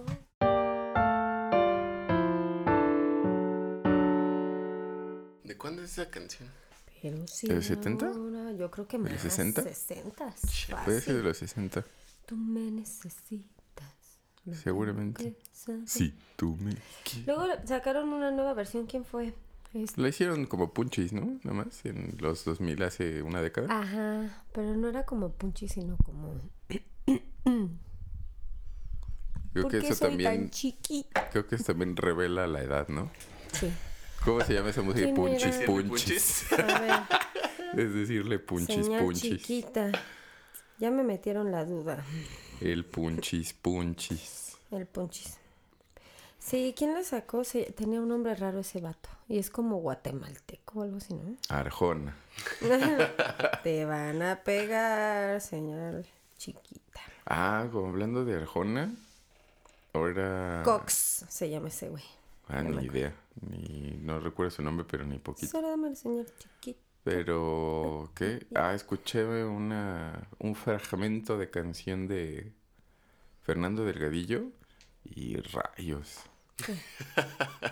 [5.44, 6.50] ¿De cuándo es esa canción?
[7.02, 7.48] Pero sí.
[7.48, 8.08] ¿De los 70?
[8.08, 9.12] ahora, Yo creo que ¿De más.
[9.14, 9.64] los 60?
[9.64, 10.36] 60.
[10.86, 11.84] Puede ser de los 60.
[12.26, 13.48] Tú me necesitas.
[14.64, 15.38] Seguramente.
[15.86, 17.28] Sí, tú me quieres.
[17.28, 18.86] Luego sacaron una nueva versión.
[18.86, 19.34] ¿Quién fue?
[19.74, 21.40] Este- La hicieron como punchis, ¿no?
[21.44, 23.68] Nada más en los 2000 hace una década.
[23.82, 26.40] Ajá, pero no era como Punchy, sino como.
[29.52, 31.30] Creo ¿Por que qué eso soy también, tan chiquita?
[31.30, 33.10] creo que eso también revela la edad, ¿no?
[33.52, 33.70] Sí.
[34.24, 35.06] ¿Cómo se llama esa música?
[35.06, 35.66] ¿Quién Punchis, era?
[35.66, 36.54] punchis.
[36.54, 37.00] A ver,
[37.88, 39.42] Es decirle punchis, señal punchis.
[39.42, 39.92] chiquita.
[40.78, 42.06] Ya me metieron la duda.
[42.62, 44.58] El punchis, punchis.
[44.72, 45.38] El Punchis.
[46.40, 47.44] Sí, ¿quién la sacó?
[47.76, 49.10] Tenía un nombre raro ese vato.
[49.28, 51.36] Y es como guatemalteco o algo así, ¿no?
[51.50, 52.16] Arjona.
[53.64, 56.06] Te van a pegar, señal
[56.38, 57.02] chiquita.
[57.26, 58.96] Ah, como hablando de Arjona.
[59.94, 60.62] Ahora.
[60.64, 62.04] Cox se llama ese güey.
[62.48, 63.14] Ah, No ni idea.
[63.42, 65.52] Ni, no recuerdo su nombre, pero ni poquito.
[65.52, 66.80] Solo dame el señor chiquito.
[67.04, 68.48] Pero, ¿qué?
[68.56, 72.52] Ah, escuché una, un fragmento de canción de
[73.44, 74.52] Fernando Delgadillo
[75.16, 76.20] y rayos.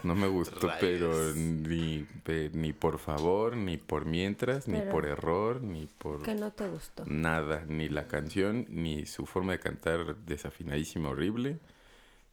[0.04, 0.80] No me gustó, Rayos.
[0.80, 2.08] pero ni,
[2.54, 7.04] ni por favor, ni por mientras, ni por error, ni por Que no te gustó.
[7.06, 7.66] nada.
[7.68, 11.60] Ni la canción, ni su forma de cantar desafinadísima, horrible,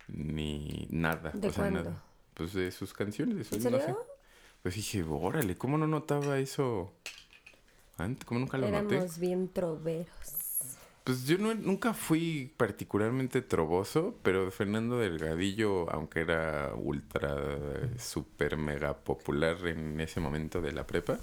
[0.07, 1.31] ni nada.
[1.35, 1.83] ¿De o sea, cuándo?
[1.85, 2.03] nada.
[2.35, 3.95] Pues de sus canciones, de sus, ¿En no sé.
[4.63, 6.93] Pues dije, órale, ¿cómo no notaba eso
[7.99, 8.25] antes?
[8.25, 8.95] ¿Cómo nunca lo noté?
[8.97, 10.09] Éramos bien troveros.
[11.05, 17.37] Pues yo no- nunca fui particularmente troboso, pero Fernando Delgadillo, aunque era ultra,
[17.99, 21.19] super, mega popular en ese momento de la prepa,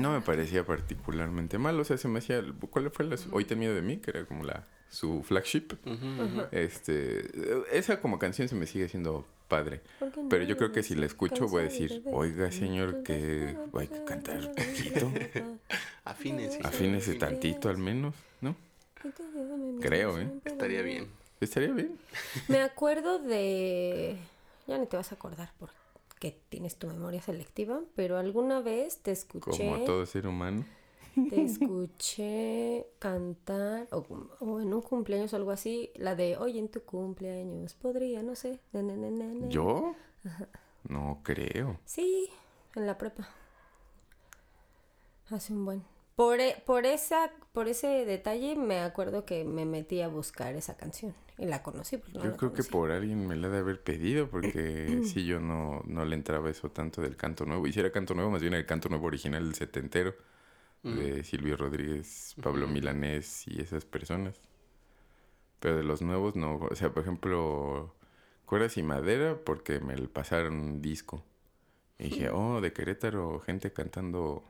[0.00, 1.78] no me parecía particularmente mal.
[1.78, 2.42] O sea, se me hacía...
[2.70, 3.16] ¿Cuál fue la...
[3.32, 3.98] Hoy ten miedo de mí?
[3.98, 5.72] Que era como la su flagship.
[6.52, 7.28] Este,
[7.76, 9.80] esa como canción se me sigue siendo padre.
[10.28, 13.88] Pero yo creo que si la escucho voy a decir, de oiga señor, que hay
[13.88, 15.12] que cantar ver poquito.
[16.04, 16.58] Afines.
[16.64, 18.56] Afínese tantito al menos, ¿no?
[19.80, 20.28] Creo, ¿eh?
[20.44, 21.08] Estaría bien.
[21.40, 21.98] Estaría bien.
[22.48, 24.16] Me acuerdo de...
[24.66, 29.12] Ya ni te vas a acordar porque tienes tu memoria selectiva, pero alguna vez te
[29.12, 29.58] escuché...
[29.58, 30.64] Como todo ser humano.
[31.28, 34.04] Te escuché cantar, o,
[34.40, 38.34] o en un cumpleaños o algo así, la de Hoy en tu cumpleaños podría, no
[38.36, 38.60] sé.
[38.72, 39.48] na, na, na, na, na".
[39.48, 39.94] ¿Yo?
[40.88, 41.78] No creo.
[41.84, 42.28] Sí,
[42.74, 43.28] en la prepa.
[45.30, 45.82] Hace un buen.
[46.14, 50.76] Por, e- por, esa, por ese detalle me acuerdo que me metí a buscar esa
[50.76, 52.00] canción y la conocí.
[52.14, 55.26] no Yo la creo que por alguien me la ha de haber pedido porque sí
[55.26, 57.66] yo no, no le entraba eso tanto del canto nuevo.
[57.66, 60.14] Y si era canto nuevo, más bien el canto nuevo original del setentero
[60.82, 64.40] de Silvio Rodríguez, Pablo Milanés y esas personas.
[65.60, 66.56] Pero de los nuevos no.
[66.56, 67.94] O sea, por ejemplo,
[68.44, 71.24] Cuerdas y Madera porque me pasaron un disco.
[71.98, 74.44] Y dije, oh, de Querétaro, gente cantando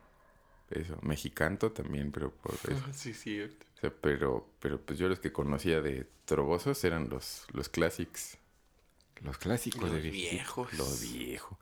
[0.69, 0.97] eso.
[1.01, 2.83] Mexicanto también, pero por eso.
[2.93, 3.65] Sí, cierto.
[3.77, 8.37] O sea, pero, pero pues yo los que conocía de trobosos eran los, los clásicos.
[9.21, 10.73] Los clásicos Los de viejos.
[10.73, 11.57] Los viejos.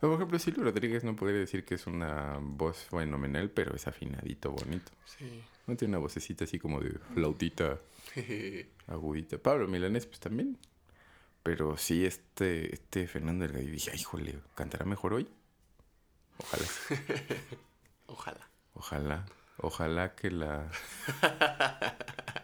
[0.00, 4.52] Por ejemplo, Silvio Rodríguez no podría decir que es una voz fenomenal, pero es afinadito,
[4.52, 4.92] bonito.
[5.04, 5.42] Sí.
[5.66, 7.80] No tiene una vocecita así como de flautita
[8.86, 9.38] agudita.
[9.38, 10.58] Pablo Milanés, pues también.
[11.42, 15.28] Pero sí, este, este Fernando Delgadillo, dije, "Ay, híjole, ¿cantará mejor hoy?
[16.38, 16.66] Ojalá.
[18.06, 18.50] Ojalá.
[18.74, 19.26] Ojalá,
[19.56, 20.70] ojalá que la...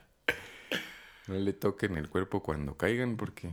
[1.27, 3.53] no le toquen el cuerpo cuando caigan porque...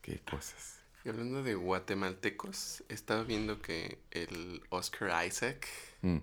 [0.00, 0.81] Qué cosas.
[1.04, 5.66] Y hablando de guatemaltecos, estaba viendo que el Oscar Isaac
[6.02, 6.18] Mm,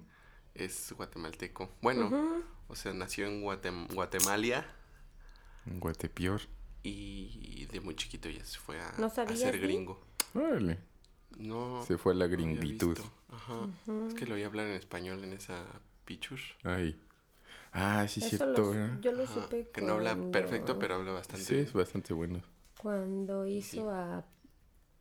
[0.55, 1.69] es guatemalteco.
[1.81, 4.65] Bueno, o sea, nació en Guatem- Guatemalia
[5.65, 6.41] un Guatepior.
[6.83, 10.01] y de muy chiquito ya se fue a, ¿No a sabías, ser gringo.
[10.33, 10.79] Órale.
[11.37, 11.83] No.
[11.85, 12.97] Se fue a la no gringitud.
[13.29, 13.67] Ajá.
[14.07, 15.63] Es que lo oí hablar en español en esa
[16.05, 16.41] picture.
[16.63, 16.99] Ay.
[17.71, 18.61] Ah, sí, Eso cierto.
[18.61, 18.99] lo- ¿verdad?
[19.01, 22.41] yo lo Ajá, supe Que no habla perfecto, pero habla bastante Sí, es bastante bueno.
[22.77, 24.25] Cuando hizo a...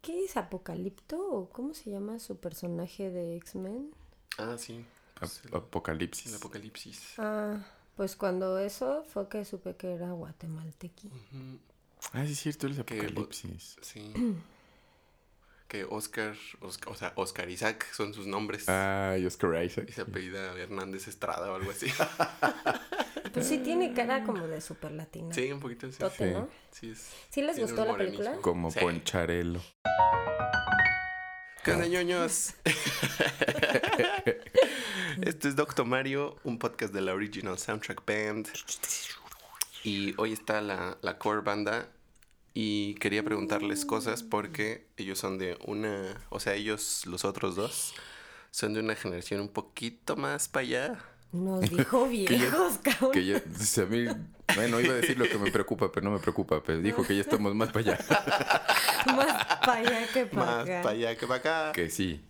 [0.01, 1.19] ¿Qué es Apocalipto?
[1.19, 3.91] ¿O cómo se llama su personaje de X-Men?
[4.39, 4.85] Ah, sí.
[5.19, 6.27] Pues el, Apocalipsis.
[6.29, 7.15] el apocalipsis.
[7.19, 7.59] Ah,
[7.97, 11.11] pues cuando eso fue que supe que era guatemaltequi.
[12.13, 13.77] Ah, sí, es cierto, el Apocalipsis.
[13.83, 14.13] Sí.
[15.69, 18.65] que Oscar, Oscar, o sea, Oscar Isaac son sus nombres.
[18.69, 19.85] Ah, y Oscar Isaac.
[19.89, 21.87] Y se apellida Hernández Estrada o algo así.
[23.33, 25.33] Pues sí tiene cara como de super latina.
[25.35, 25.99] sí, un poquito así.
[25.99, 26.35] Tote, Sí.
[26.35, 26.49] ¿no?
[26.73, 28.37] Sí, es- ¿Sí les gustó la película?
[28.41, 28.81] Como Sí.
[28.81, 29.61] Poncharelo.
[31.63, 32.55] ¿Qué onda, ñoños?
[35.23, 38.49] Esto es Doctor Mario, un podcast de la Original Soundtrack Band.
[39.85, 41.89] Y hoy está la, la core banda.
[42.61, 46.21] Y quería preguntarles cosas porque ellos son de una.
[46.29, 47.95] O sea, ellos, los otros dos,
[48.51, 50.99] son de una generación un poquito más para allá.
[51.31, 53.13] Nos dijo viejos, cabrón.
[53.13, 54.07] Que ya, a mí,
[54.57, 56.61] bueno, iba a decir lo que me preocupa, pero no me preocupa.
[56.65, 57.99] Pero dijo que ya estamos más para allá.
[59.15, 60.83] más para allá que para Más acá.
[60.83, 61.73] para allá que para acá.
[61.73, 62.25] Que sí.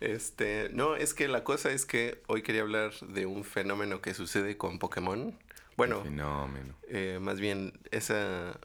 [0.00, 4.12] Este, no, es que la cosa es que hoy quería hablar de un fenómeno que
[4.12, 5.34] sucede con Pokémon.
[5.78, 6.74] Bueno, Fenómeno.
[6.88, 8.60] eh, más bien esa,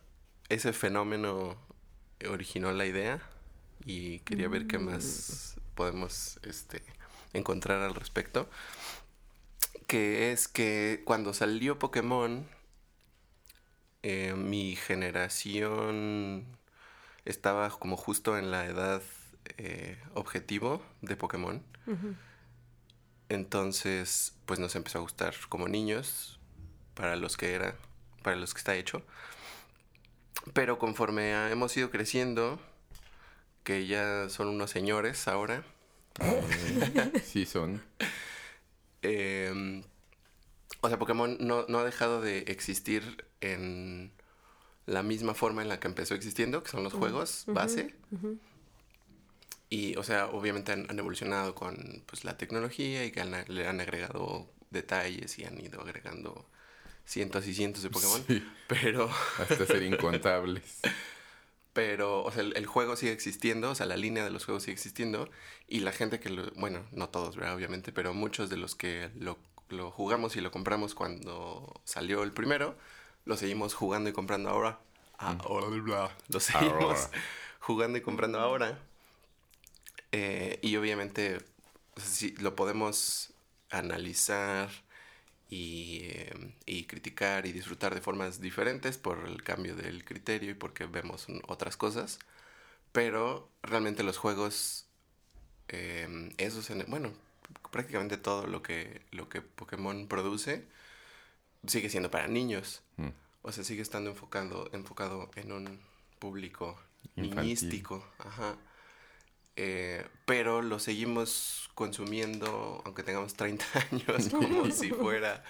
[0.50, 1.58] ese fenómeno
[2.30, 3.22] originó la idea
[3.86, 6.82] y quería ver qué más podemos este,
[7.34, 8.50] encontrar al respecto.
[9.88, 12.46] Que es que cuando salió Pokémon,
[14.04, 16.46] eh, mi generación
[17.26, 19.02] estaba como justo en la edad
[19.58, 21.64] eh, objetivo de Pokémon.
[23.30, 26.40] Entonces, pues nos empezó a gustar como niños,
[26.94, 27.76] para los que era,
[28.24, 29.04] para los que está hecho.
[30.54, 32.60] Pero conforme a- hemos ido creciendo,
[33.64, 35.64] que ya son unos señores ahora,
[36.20, 37.82] Eh, sí son.
[39.04, 39.84] eh,
[40.82, 44.12] o sea, Pokémon no, no ha dejado de existir en
[44.86, 47.94] la misma forma en la que empezó existiendo, que son los juegos base.
[49.70, 53.68] Y, o sea, obviamente han, han evolucionado con pues, la tecnología y que han- le
[53.68, 56.50] han agregado detalles y han ido agregando
[57.08, 58.24] cientos y cientos de Pokémon.
[58.28, 58.46] Sí.
[58.68, 59.10] Pero,
[59.40, 60.80] Hasta ser incontables.
[61.74, 64.64] pero, o sea, el, el juego sigue existiendo, o sea, la línea de los juegos
[64.64, 65.30] sigue existiendo.
[65.68, 67.56] Y la gente que lo, bueno, no todos, ¿verdad?
[67.56, 69.38] Obviamente, pero muchos de los que lo,
[69.70, 72.78] lo jugamos y lo compramos cuando salió el primero,
[73.26, 74.80] lo seguimos jugando y comprando ahora.
[75.18, 76.12] Ahora.
[76.28, 77.10] Lo seguimos Ahora.
[77.60, 78.80] jugando y comprando ahora.
[80.12, 81.38] Eh, y obviamente
[81.96, 83.34] o sea, sí, lo podemos
[83.70, 84.70] analizar
[85.50, 90.56] y, eh, y criticar y disfrutar de formas diferentes por el cambio del criterio y
[90.56, 92.20] porque vemos otras cosas.
[92.92, 94.88] Pero realmente los juegos,
[95.70, 97.12] eh, esos, en- bueno,
[97.72, 100.66] prácticamente todo lo que, lo que Pokémon produce
[101.66, 102.82] sigue siendo para niños.
[102.98, 103.10] Mm.
[103.44, 105.80] O sea, sigue estando enfocado, enfocado en un
[106.20, 106.78] público
[107.16, 107.40] Infantil.
[107.42, 108.06] niñístico.
[108.20, 108.58] Ajá.
[109.60, 115.44] Eh, pero lo seguimos consumiendo, aunque tengamos 30 años, como si fuera...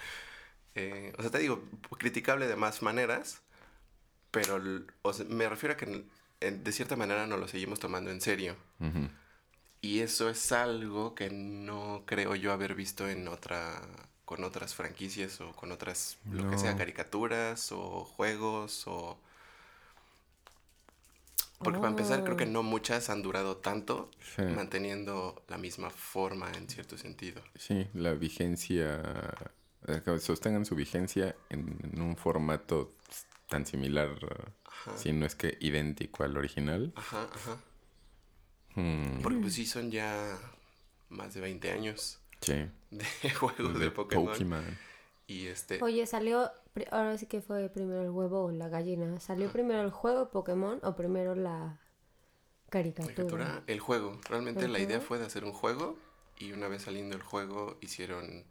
[0.74, 1.62] eh, o sea, te digo,
[1.98, 3.42] criticable de más maneras,
[4.30, 6.04] pero l- o sea, me refiero a que
[6.40, 8.56] de cierta manera no lo seguimos tomando en serio.
[8.80, 9.08] Ujú.
[9.80, 13.80] Y eso es algo que no creo yo haber visto en otra
[14.24, 19.18] con otras franquicias o con otras lo que sea caricaturas o juegos o
[21.58, 22.48] porque para empezar creo que Oh.
[22.50, 24.42] no muchas han durado tanto Sí.
[24.42, 27.42] manteniendo la misma forma en cierto sentido.
[27.56, 29.02] Sí, la vigencia,
[29.86, 32.94] eh, sostengan su vigencia en, en un formato
[33.48, 34.50] tan similar, eh,
[34.96, 36.92] si no es que idéntico al original.
[36.96, 37.58] Ajá, ajá.
[38.74, 40.38] Hmm, Porque pues sí son ya
[41.08, 44.26] más de 20 años sí, de juegos de, de Pokémon.
[44.26, 44.78] Pokémon.
[45.28, 46.50] Y este Oye, salió.
[46.90, 49.18] Ahora sí que fue primero el huevo o la gallina.
[49.20, 51.78] ¿Salió primero el juego Pokémon o primero la
[52.70, 53.14] caricatura?
[53.16, 54.20] caricatura, el juego.
[54.28, 55.96] Realmente ¿El la idea fue de hacer un juego
[56.38, 58.44] y una vez saliendo el juego hicieron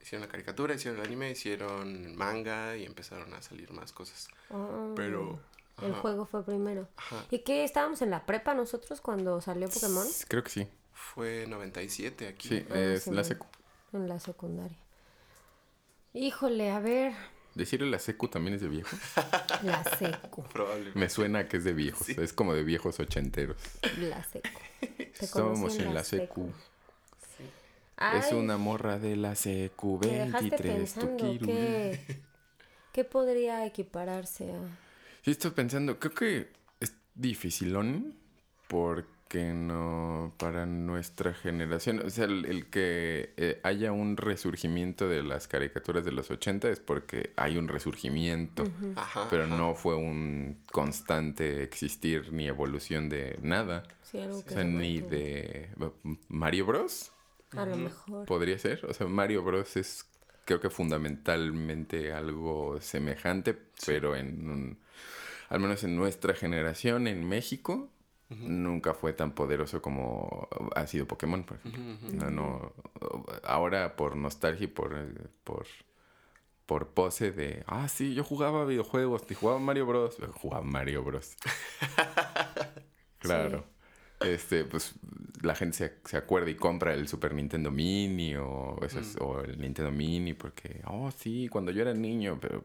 [0.00, 4.28] hicieron la caricatura, hicieron el anime, hicieron manga y empezaron a salir más cosas.
[4.50, 5.40] Ah, Pero
[5.80, 6.88] El ajá, juego fue primero.
[6.96, 7.64] ajá, ¿Y qué?
[7.64, 10.06] ¿Estábamos en la prepa nosotros cuando salió Pokémon?
[10.28, 10.68] Creo que sí.
[10.92, 12.48] fue 97 aquí.
[12.48, 13.24] Sí, Ah, es sí, la no.
[13.24, 13.46] secu.
[13.92, 14.78] En la secundaria.
[16.16, 17.12] Híjole, a ver.
[17.54, 18.98] Decirle la secu también es de viejos.
[19.62, 20.42] La secu.
[20.44, 20.98] Probablemente.
[20.98, 22.06] Me suena que es de viejos.
[22.06, 22.16] Sí.
[22.18, 23.56] Es como de viejos ochenteros.
[23.98, 24.48] La secu.
[25.32, 26.50] Conocí en la secu.
[27.98, 29.98] Es Ay, una morra de la secu.
[30.00, 31.46] Me dejaste 23 pensando tukiru.
[31.46, 32.00] qué,
[32.92, 34.60] qué podría equipararse a...
[35.22, 38.14] Sí, estoy pensando, creo que es dificilón
[38.68, 45.22] porque no, para nuestra generación, o sea, el, el que eh, haya un resurgimiento de
[45.22, 48.64] las caricaturas de los 80 es porque hay un resurgimiento,
[48.94, 49.26] Ajá.
[49.28, 49.56] pero ajá.
[49.56, 54.68] no fue un constante existir ni evolución de nada, Sí, algo o que sea, se
[54.68, 55.68] ni de
[56.28, 57.10] Mario Bros.
[57.56, 58.26] A lo mejor.
[58.26, 59.76] Podría ser, o sea, Mario Bros.
[59.76, 60.06] es
[60.44, 64.78] creo que fundamentalmente algo semejante, pero en un,
[65.48, 67.90] al menos en nuestra generación en México,
[68.28, 71.82] nunca fue tan poderoso como ha sido Pokémon, por ejemplo.
[72.12, 72.72] No, no,
[73.44, 75.66] ahora por nostalgia y por, eh, por,
[76.66, 80.16] por pose de, ah, sí, yo jugaba videojuegos, y jugaba Mario Bros.
[80.40, 81.36] Jugaba Mario Bros.
[83.18, 83.64] claro.
[84.20, 84.94] este, pues
[85.42, 89.60] la gente se, se, acuerda y compra el Super Nintendo Mini o, esas, o el
[89.60, 92.64] Nintendo Mini porque, oh, sí, cuando yo era niño, pero,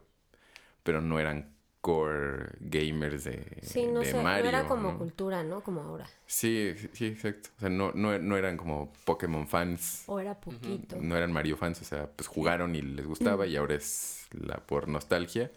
[0.82, 5.62] pero no eran core gamers de, sí, no sé, No era como cultura, ¿no?
[5.62, 6.08] Como ahora.
[6.26, 7.50] Sí, sí, exacto.
[7.56, 10.04] O sea, no, no, no eran como Pokémon fans.
[10.06, 10.96] O era poquito.
[11.00, 14.58] No eran Mario fans, o sea, pues jugaron y les gustaba y ahora es la
[14.58, 15.50] por nostalgia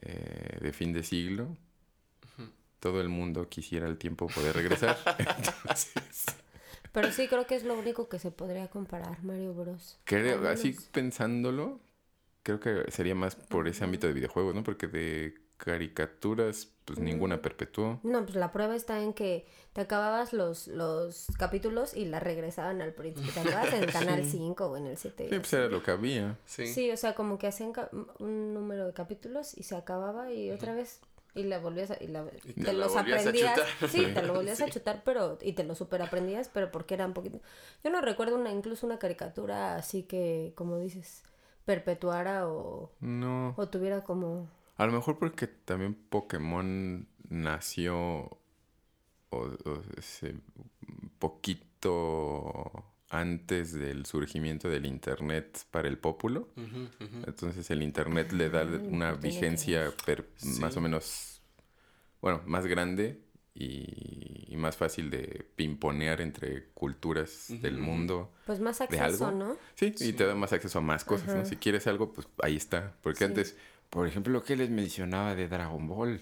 [0.00, 1.56] eh, de fin de siglo.
[2.78, 4.96] Todo el mundo quisiera el tiempo poder regresar.
[6.92, 9.98] Pero sí, creo que es lo único que se podría comparar, Mario Bros.
[10.04, 11.80] Creo, así pensándolo,
[12.56, 14.62] creo que sería más por ese ámbito de videojuegos, ¿no?
[14.62, 17.40] Porque de caricaturas, pues ninguna mm.
[17.40, 18.00] perpetuó.
[18.04, 22.80] No, pues la prueba está en que te acababas los, los capítulos y la regresaban
[22.80, 23.32] al principio.
[23.32, 25.28] Te acabas en el canal 5 o en el 7.
[25.28, 26.38] Sí, pues era lo que había.
[26.46, 26.66] Sí.
[26.68, 27.72] sí, o sea, como que hacían
[28.18, 31.00] un número de capítulos y se acababa y otra vez
[31.34, 35.02] y la volvías a, y, la, te, los aprendías sí te lo volvías a chutar
[35.04, 37.38] pero y te lo super aprendías pero porque era un poquito
[37.84, 41.22] yo no recuerdo una incluso una caricatura así que como dices
[41.68, 43.52] perpetuara o, no.
[43.58, 44.48] o tuviera como...
[44.78, 48.38] A lo mejor porque también Pokémon nació
[49.28, 49.48] o,
[49.98, 50.36] ese
[51.18, 52.72] poquito
[53.10, 56.48] antes del surgimiento del Internet para el pópulo.
[57.26, 59.92] Entonces el Internet le da ah, una vigencia
[60.60, 61.42] más o menos,
[62.22, 63.20] bueno, más grande
[63.58, 68.32] y, más fácil de pimponear entre culturas del mundo.
[68.44, 69.56] Pues más acceso, ¿no?
[69.76, 71.44] Sí, y te da más acceso a más cosas, ¿no?
[71.44, 72.94] Si quieres algo, pues ahí está.
[73.02, 73.56] Porque antes,
[73.88, 76.20] por ejemplo, lo que les mencionaba de Dragon Ball.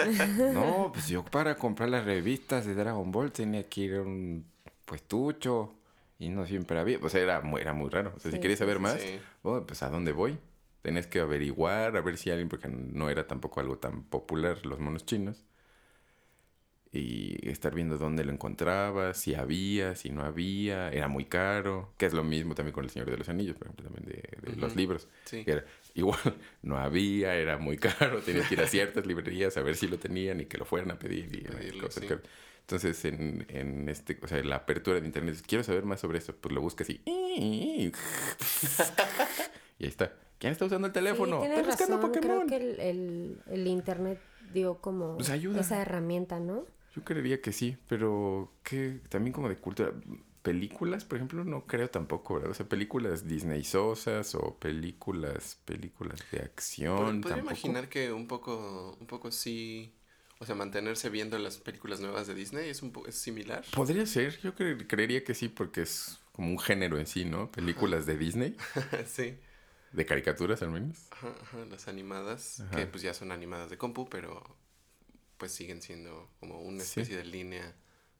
[0.54, 4.44] no, pues yo para comprar las revistas de Dragon Ball tenía que ir a un
[4.84, 5.72] puestucho
[6.18, 6.98] y no siempre había.
[7.00, 8.12] O sea, era muy, era muy raro.
[8.16, 8.98] O sea, si querías saber más,
[9.42, 10.36] oh, pues ¿a dónde voy?
[10.82, 14.80] Tenés que averiguar, a ver si alguien, porque no era tampoco algo tan popular los
[14.80, 15.44] monos chinos
[16.92, 22.06] y estar viendo dónde lo encontraba, si había, si no había, era muy caro, que
[22.06, 24.74] es lo mismo también con El Señor de los Anillos, por ejemplo, también de, los
[24.74, 25.06] libros.
[25.94, 26.18] igual,
[26.62, 29.98] no había, era muy caro, tenías que ir a ciertas librerías a ver si lo
[29.98, 31.28] tenían y que lo fueran a pedir.
[31.34, 32.04] Y, cosas
[32.62, 36.34] Entonces, en, en este, o sea, la apertura de internet, quiero saber más sobre eso,
[36.34, 37.02] pues lo buscas y...
[37.06, 37.92] y
[39.78, 40.14] ahí está.
[40.38, 41.42] ¿Quién está usando el teléfono?
[41.42, 42.12] Sí, razón.
[42.12, 44.20] Creo que el, el, el internet
[44.54, 46.64] dio como pues esa herramienta, ¿no?
[46.94, 49.92] Yo creería que sí, pero que también como de cultura.
[50.42, 52.50] Películas, por ejemplo, no creo tampoco, ¿verdad?
[52.52, 57.20] O sea, películas Disney sosas o películas, películas de acción.
[57.20, 59.92] Podría imaginar que un poco, un poco sí,
[60.38, 63.64] o sea, mantenerse viendo las películas nuevas de Disney es un es similar.
[63.74, 67.50] Podría ser, yo creería que sí, porque es como un género en sí, ¿no?
[67.50, 68.56] Películas de Disney.
[69.06, 69.36] sí.
[69.92, 71.08] De caricaturas al menos.
[71.10, 74.56] Ajá, ajá, las animadas, que pues ya son animadas de compu, pero
[75.38, 77.74] pues siguen siendo como una especie de línea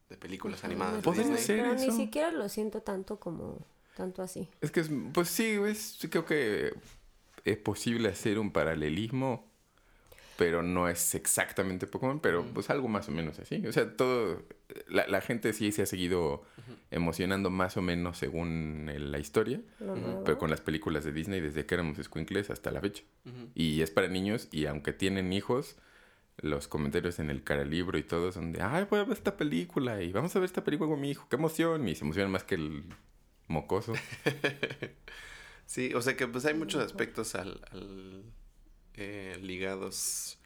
[0.08, 1.02] de películas animadas.
[1.02, 1.44] De.
[1.46, 4.48] Pero ni siquiera lo siento tanto como tanto así.
[4.60, 4.82] Es que,
[5.12, 6.72] pues sí, es, creo que
[7.44, 9.50] es posible hacer un paralelismo,
[10.36, 13.66] pero no es exactamente Pokémon, pero pues algo más o menos así.
[13.66, 14.44] O sea, todo,
[14.86, 16.44] la, la gente sí se ha seguido
[16.90, 19.60] emocionando más o menos según la historia,
[20.24, 23.02] pero con las películas de Disney desde que éramos squinkles hasta la fecha.
[23.54, 25.76] Y es para niños y aunque tienen hijos,
[26.40, 29.36] los comentarios en el cara libro y todo son de, ay, voy a ver esta
[29.36, 31.88] película y vamos a ver esta película con mi hijo, qué emoción.
[31.88, 32.84] Y se emocionan más que el
[33.48, 33.94] mocoso.
[35.66, 37.60] sí, o sea que pues hay muchos aspectos al,
[38.94, 40.38] eh, ligados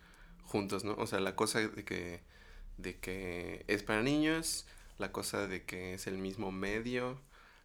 [0.44, 0.94] juntos, ¿no?
[0.94, 2.20] O sea, la cosa de que,
[2.78, 4.66] de que es para niños,
[4.98, 7.20] la cosa de que es el mismo medio,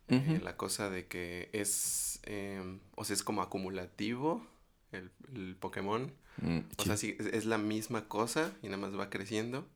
[0.09, 4.45] eh, la cosa de que es, em, o sea, es como acumulativo
[4.91, 6.13] el, el Pokémon.
[6.41, 9.67] Mm, o sea, sí, es la misma cosa y nada más va creciendo.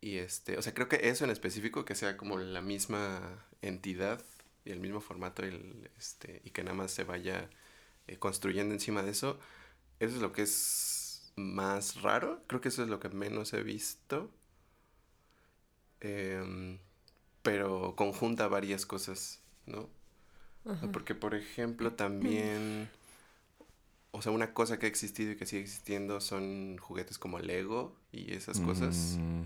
[0.00, 4.22] Y este, o sea, creo que eso en específico, que sea como la misma entidad
[4.64, 7.48] y el mismo formato y, el, este, y que nada más se vaya
[8.08, 9.38] eh, construyendo encima de eso,
[10.00, 12.42] eso es lo que es más raro.
[12.48, 14.30] Creo que eso es lo que menos he visto.
[16.00, 16.78] Em,
[17.42, 19.88] pero conjunta varias cosas, ¿no?
[20.92, 22.88] Porque, por ejemplo, también
[24.12, 27.96] o sea, una cosa que ha existido y que sigue existiendo son juguetes como Lego
[28.12, 29.42] y esas cosas mm.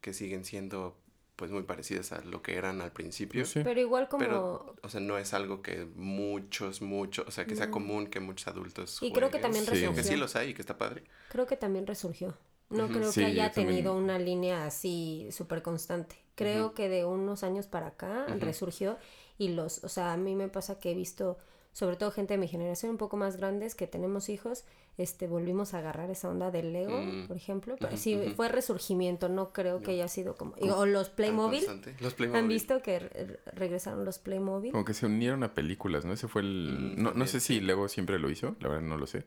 [0.00, 0.96] que siguen siendo
[1.36, 3.44] pues muy parecidas a lo que eran al principio.
[3.54, 4.24] Pero igual como...
[4.24, 8.20] Pero, o sea, no es algo que muchos, muchos, o sea, que sea común que
[8.20, 8.98] muchos adultos...
[9.00, 9.94] Y creo que también resurgió.
[9.94, 11.04] Que sí los hay y que está padre.
[11.30, 12.36] Creo que también resurgió.
[12.68, 16.16] No creo que haya tenido una línea así súper constante.
[16.34, 18.98] Creo que de unos años para acá resurgió
[19.38, 21.38] y los, o sea, a mí me pasa que he visto
[21.80, 24.64] sobre todo gente de mi generación un poco más grandes que tenemos hijos,
[24.98, 27.26] este volvimos a agarrar esa onda del Lego, mm.
[27.26, 31.64] por ejemplo, pero sí fue resurgimiento, no creo que haya sido como o los Playmobil.
[32.00, 32.38] Los Playmobil.
[32.38, 34.72] Han visto que regresaron los Playmobil.
[34.72, 36.12] Como que se unieron a películas, ¿no?
[36.12, 38.98] Ese fue el mm, no, no sé si Lego siempre lo hizo, la verdad no
[38.98, 39.24] lo sé,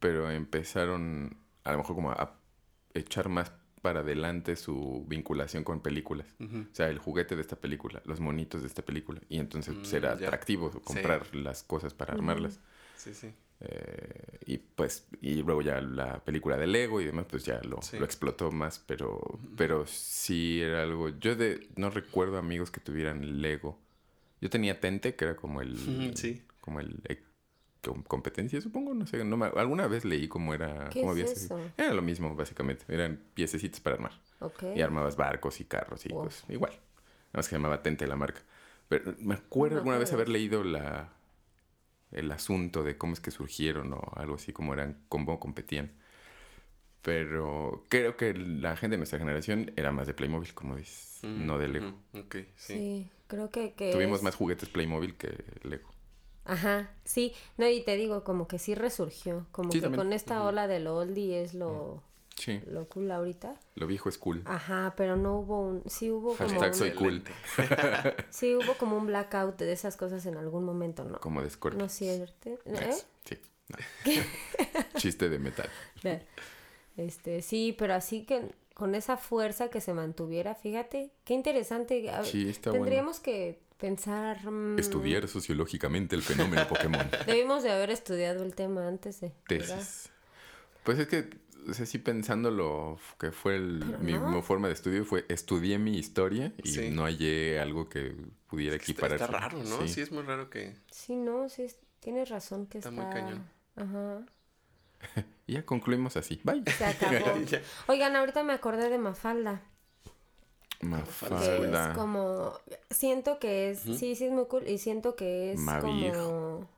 [0.00, 2.40] pero empezaron a lo mejor como a
[2.94, 6.26] echar más para adelante su vinculación con películas.
[6.40, 9.20] O sea, el juguete de esta película, los monitos de esta película.
[9.28, 12.60] Y entonces pues, mm, atractivo comprar las cosas para armarlas.
[12.96, 13.34] Sí, sí.
[13.60, 17.80] Eh, y pues, y luego ya la película de Lego y demás, pues ya lo,
[17.98, 19.20] lo explotó más, pero,
[19.56, 21.08] pero sí era algo.
[21.10, 23.78] Yo de, no recuerdo amigos que tuvieran Lego.
[24.40, 26.12] Yo tenía Tente, que era como el.
[26.16, 26.42] Sí.
[26.60, 27.00] Como el
[28.06, 31.58] competencia, supongo, no sé, alguna vez leí cómo era, ¿Qué cómo es eso?
[31.76, 34.12] Era lo mismo, básicamente, eran piececitos para armar.
[34.74, 36.72] Y armabas barcos y carros y pues igual.
[36.72, 38.40] Nada más que se llamaba Tente la marca.
[38.88, 41.10] Pero me acuerdo alguna vez haber leído la
[42.12, 45.92] el asunto de cómo es que surgieron o algo así, cómo eran, cómo competían.
[47.00, 51.46] Pero creo que la gente de nuestra generación era más de Playmobil, como dices, mm,
[51.46, 51.94] no de Lego.
[52.56, 53.10] sí.
[53.26, 55.90] creo que, que Tuvimos más juguetes Playmobil que Lego.
[56.44, 60.66] Ajá, sí, no, y te digo, como que sí resurgió, como que con esta ola
[60.66, 62.02] del oldie es lo,
[62.36, 62.60] sí.
[62.66, 63.54] lo cool ahorita.
[63.76, 64.42] Lo viejo es cool.
[64.44, 67.22] Ajá, pero no hubo un, sí hubo como un, soy cool.
[68.30, 71.20] sí hubo como un blackout de esas cosas en algún momento, ¿no?
[71.20, 71.78] Como de Scorpio.
[71.78, 72.96] No es cierto, ¿eh?
[73.24, 73.38] Sí,
[74.96, 75.70] chiste de metal.
[76.96, 82.10] Este, sí, pero así que con esa fuerza que se mantuviera, fíjate, qué interesante.
[82.24, 84.48] Sí, está Tendríamos que pensar...
[84.48, 87.04] Mm, Estudiar sociológicamente el fenómeno Pokémon.
[87.26, 89.32] Debimos de haber estudiado el tema antes de...
[89.48, 90.08] Tesis.
[90.84, 91.28] Pues es que,
[91.68, 96.52] o sea, sí pensándolo, que fue el, mi, forma de estudio fue estudié mi historia
[96.62, 98.14] y no hallé algo que
[98.46, 99.20] pudiera equiparar.
[99.20, 99.88] Está, raro, ¿no?
[99.88, 100.00] Sí.
[100.00, 100.76] es muy raro que...
[100.92, 101.66] Sí, no, sí,
[101.98, 102.90] tienes razón que está...
[102.90, 103.44] Está muy cañón.
[103.74, 104.24] Ajá.
[105.48, 106.40] y ya concluimos así.
[106.44, 106.62] Bye.
[106.70, 107.34] Se acabó.
[107.88, 109.60] Oigan, ahorita me acordé de Mafalda.
[110.82, 111.90] Mafalda.
[111.90, 112.52] es como.
[112.90, 113.80] Siento que es.
[113.80, 114.68] Sí, sí, es muy cool.
[114.68, 116.68] Y siento que es como.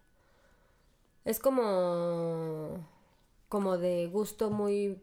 [1.25, 2.87] Es como.
[3.49, 5.01] Como de gusto muy.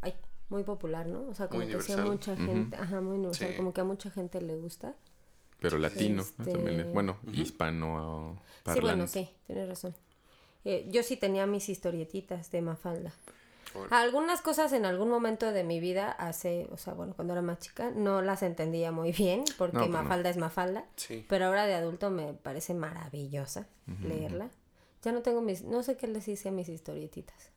[0.00, 0.14] Ay,
[0.48, 1.28] muy popular, ¿no?
[1.28, 2.76] O sea, como que sí a mucha gente.
[2.76, 3.56] Ajá, muy universal.
[3.56, 4.94] Como que a mucha gente le gusta.
[5.60, 8.38] Pero latino, También es, bueno, hispano.
[8.72, 9.94] Sí, bueno, sí, tienes razón.
[10.64, 13.12] Eh, yo sí tenía mis historietitas de Mafalda.
[13.90, 17.58] Algunas cosas en algún momento de mi vida, hace, o sea, bueno, cuando era más
[17.58, 20.84] chica, no las entendía muy bien, porque pues Mafalda es Mafalda.
[21.28, 23.66] Pero ahora de adulto me parece maravillosa
[24.02, 24.50] leerla.
[25.02, 27.50] Ya no tengo mis, no sé qué les hice a mis historietitas,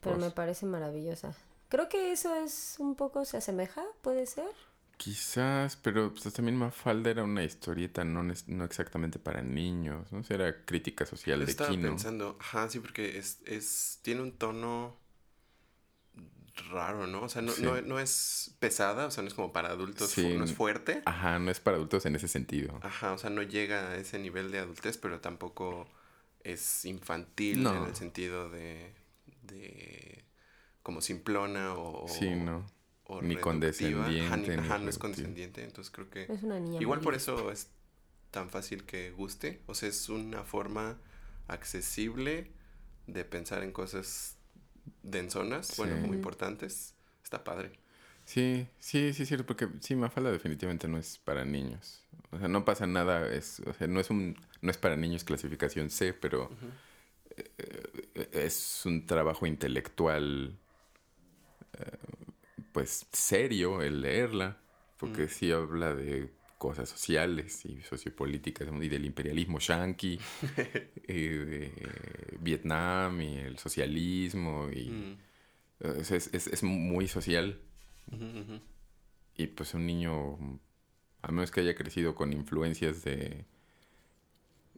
[0.00, 1.34] pero me pues parece maravillosa.
[1.68, 4.50] Creo que eso es un poco, se asemeja, puede ser.
[4.96, 10.20] Quizás, pero pues también Mafalda era una historieta no, no exactamente para niños, ¿no?
[10.20, 14.96] O era crítica social de estaba pensando, ajá, sí, porque es, es, tiene un tono
[16.70, 17.22] raro, ¿no?
[17.22, 20.52] O sea, no, no, es pesada, o sea, no es como para adultos, no es
[20.52, 21.02] fuerte.
[21.04, 22.78] Ajá, no es para adultos en ese sentido.
[22.82, 25.88] Ajá, o sea, no llega a ese nivel de adultez, pero tampoco
[26.42, 28.92] es infantil en el sentido de,
[29.42, 30.24] de
[30.82, 32.06] como simplona o...
[32.08, 32.66] Sí, no.
[33.22, 34.56] ni condescendiente.
[34.56, 36.24] Ajá, no es condescendiente, entonces creo que...
[36.32, 36.80] Es una niña.
[36.80, 37.70] Igual por eso es
[38.30, 40.98] tan fácil que guste, o sea, es una forma
[41.46, 42.50] accesible
[43.06, 44.36] de pensar en cosas
[45.02, 47.72] densonas, bueno, muy importantes, está padre.
[48.24, 52.02] Sí, sí, sí, cierto, porque sí, Mafalda definitivamente no es para niños.
[52.30, 55.24] O sea, no pasa nada, es, o sea, no es un, no es para niños
[55.24, 56.50] clasificación C, pero
[57.36, 60.56] eh, es un trabajo intelectual,
[61.78, 61.98] eh,
[62.72, 64.56] pues, serio el leerla,
[64.96, 66.30] porque sí habla de
[66.64, 70.18] cosas sociales y sociopolíticas y del imperialismo yanqui,
[71.08, 71.72] y de
[72.40, 75.16] Vietnam y el socialismo y mm.
[75.82, 77.60] es, muy social.
[79.36, 80.38] Y pues un niño,
[81.20, 83.44] a menos que haya crecido con influencias de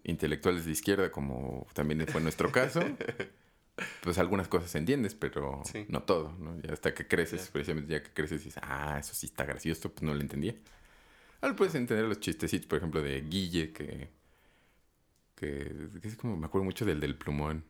[0.03, 2.81] intelectuales de izquierda, como también fue nuestro caso,
[4.03, 6.61] pues algunas cosas entiendes, pero no todo, ¿no?
[6.63, 9.93] Ya hasta que creces, precisamente ya que creces y dices, ah, eso sí está gracioso,
[9.93, 10.57] pues no lo entendía.
[11.41, 14.11] Ahora puedes entender los chistecitos, por ejemplo, de Guille, que,
[15.35, 17.65] que, es como, me acuerdo mucho del del plumón.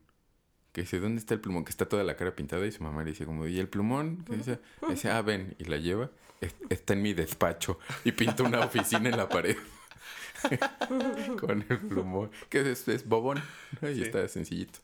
[0.72, 1.64] Que dice, ¿dónde está el plumón?
[1.64, 4.24] Que está toda la cara pintada y su mamá le dice como, ¿y el plumón?
[4.24, 6.10] Que dice, dice, ah, ven, y la lleva,
[6.68, 9.56] está en mi despacho y pinta una oficina en la pared.
[11.40, 13.42] Con el plumón, que es, es bobón,
[13.82, 14.80] y está sencillito.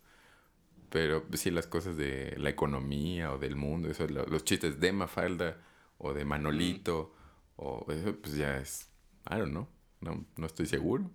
[0.88, 5.59] Pero sí, las cosas de la economía o del mundo, eso, los chistes de Mafalda
[5.99, 7.14] o de Manolito.
[7.56, 8.88] O eso pues ya es,
[9.30, 9.68] I don't know,
[10.00, 11.10] no, no estoy seguro.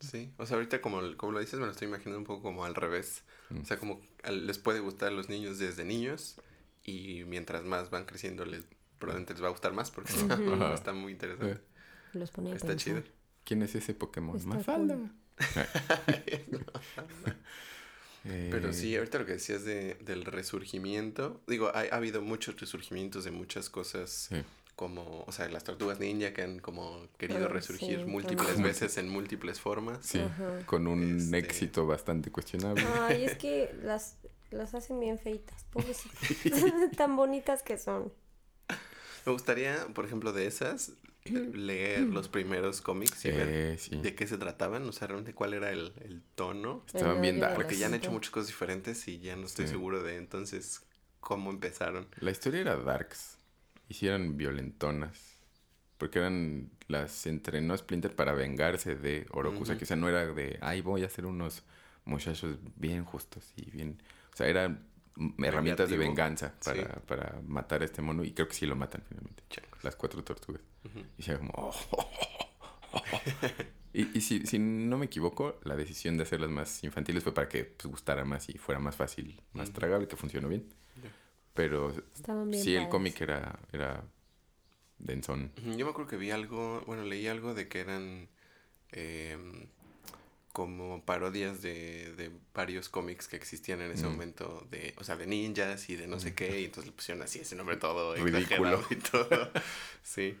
[0.00, 2.64] Sí, o sea, ahorita como, como lo dices, me lo estoy imaginando un poco como
[2.64, 3.22] al revés.
[3.50, 3.60] Mm.
[3.60, 6.36] O sea, como les puede gustar a los niños desde niños
[6.84, 8.64] y mientras más van creciendo les
[8.98, 11.60] probablemente les va a gustar más porque está, está, muy interesante.
[12.12, 13.02] Los ponía está chido.
[13.44, 14.40] ¿Quién es ese Pokémon?
[14.46, 14.98] Mafalda.
[18.24, 22.58] Pero sí, eh, ahorita lo que decías de, del resurgimiento, digo, ha, ha habido muchos
[22.60, 24.30] resurgimientos de muchas cosas.
[24.76, 29.58] Como, o sea, las tortugas ninja que han como querido resurgir múltiples veces en múltiples
[29.58, 30.04] formas.
[30.04, 30.20] Sí,
[30.66, 32.84] con un este éxito bastante cuestionable.
[33.00, 34.18] Ay, es que las,
[34.50, 36.20] las hacen bien feitas, pobrecitas.
[36.96, 38.12] Tan bonitas que son.
[39.24, 40.92] Me gustaría, por ejemplo, de esas,
[41.24, 45.54] leer los primeros cómics y ver eh, de qué se trataban, o sea, realmente cuál
[45.54, 46.84] era el, el tono.
[46.86, 47.54] Estaban bien dark.
[47.54, 50.82] Porque ya han hecho muchas cosas diferentes y ya no estoy seguro de entonces
[51.20, 52.06] cómo empezaron.
[52.20, 53.35] La historia era darks.
[53.88, 55.36] Hicieron violentonas.
[55.98, 61.02] Porque eran las entrenó Splinter para vengarse de Orokusa, que no era de, ay, voy
[61.02, 61.62] a hacer unos
[62.04, 64.02] muchachos bien justos y bien...
[64.32, 64.86] O sea, eran
[65.38, 69.02] herramientas de venganza para, para matar a este mono y creo que sí lo matan
[69.08, 69.42] finalmente.
[69.82, 70.62] Las cuatro tortugas.
[71.18, 71.52] Y se como...
[71.56, 71.74] Oh,
[73.92, 77.48] y, y si, si, no me equivoco, la decisión de hacerlas más infantiles fue para
[77.48, 80.66] que pues, gustara más y fuera más fácil, más tragable, que funcionó bien.
[81.56, 81.92] Pero
[82.52, 84.04] sí, el cómic era, era
[84.98, 85.52] densón.
[85.56, 88.28] Yo me acuerdo que vi algo, bueno, leí algo de que eran
[88.92, 89.66] em,
[90.52, 95.26] como parodias de, de varios cómics que existían en ese momento, de, o sea, de
[95.26, 98.82] ninjas y de no sé qué, y entonces le pusieron así ese nombre todo ridículo
[98.90, 99.50] y todo.
[100.02, 100.36] sí,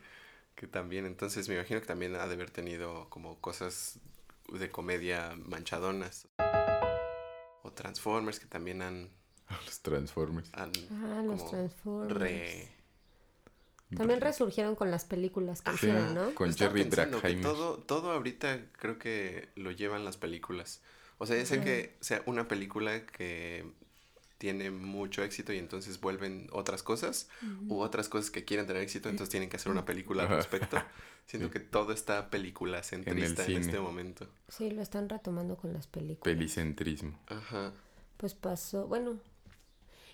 [0.54, 3.98] que también, entonces me imagino que también ha de haber tenido como cosas
[4.52, 6.28] de comedia manchadonas.
[7.62, 9.10] O Transformers que también han
[9.64, 10.50] Los Transformers.
[10.54, 10.68] ah,
[11.24, 12.68] los Transformers.
[13.96, 16.34] También resurgieron con las películas que hicieron, ¿no?
[16.34, 17.42] Con Jerry Bruckheimer.
[17.42, 20.82] Todo, todo ahorita creo que lo llevan las películas.
[21.18, 23.64] O sea, ya sé que sea una película que
[24.38, 27.28] tiene mucho éxito y entonces vuelven otras cosas
[27.68, 30.76] u otras cosas que quieren tener éxito, entonces tienen que hacer una película al respecto.
[31.26, 34.28] Siento que todo está película centrista en, en, este momento.
[34.48, 36.22] Sí, lo están retomando con las películas.
[36.22, 37.18] Pelicentrismo.
[37.26, 37.72] Ajá.
[38.16, 39.18] Pues pasó, bueno,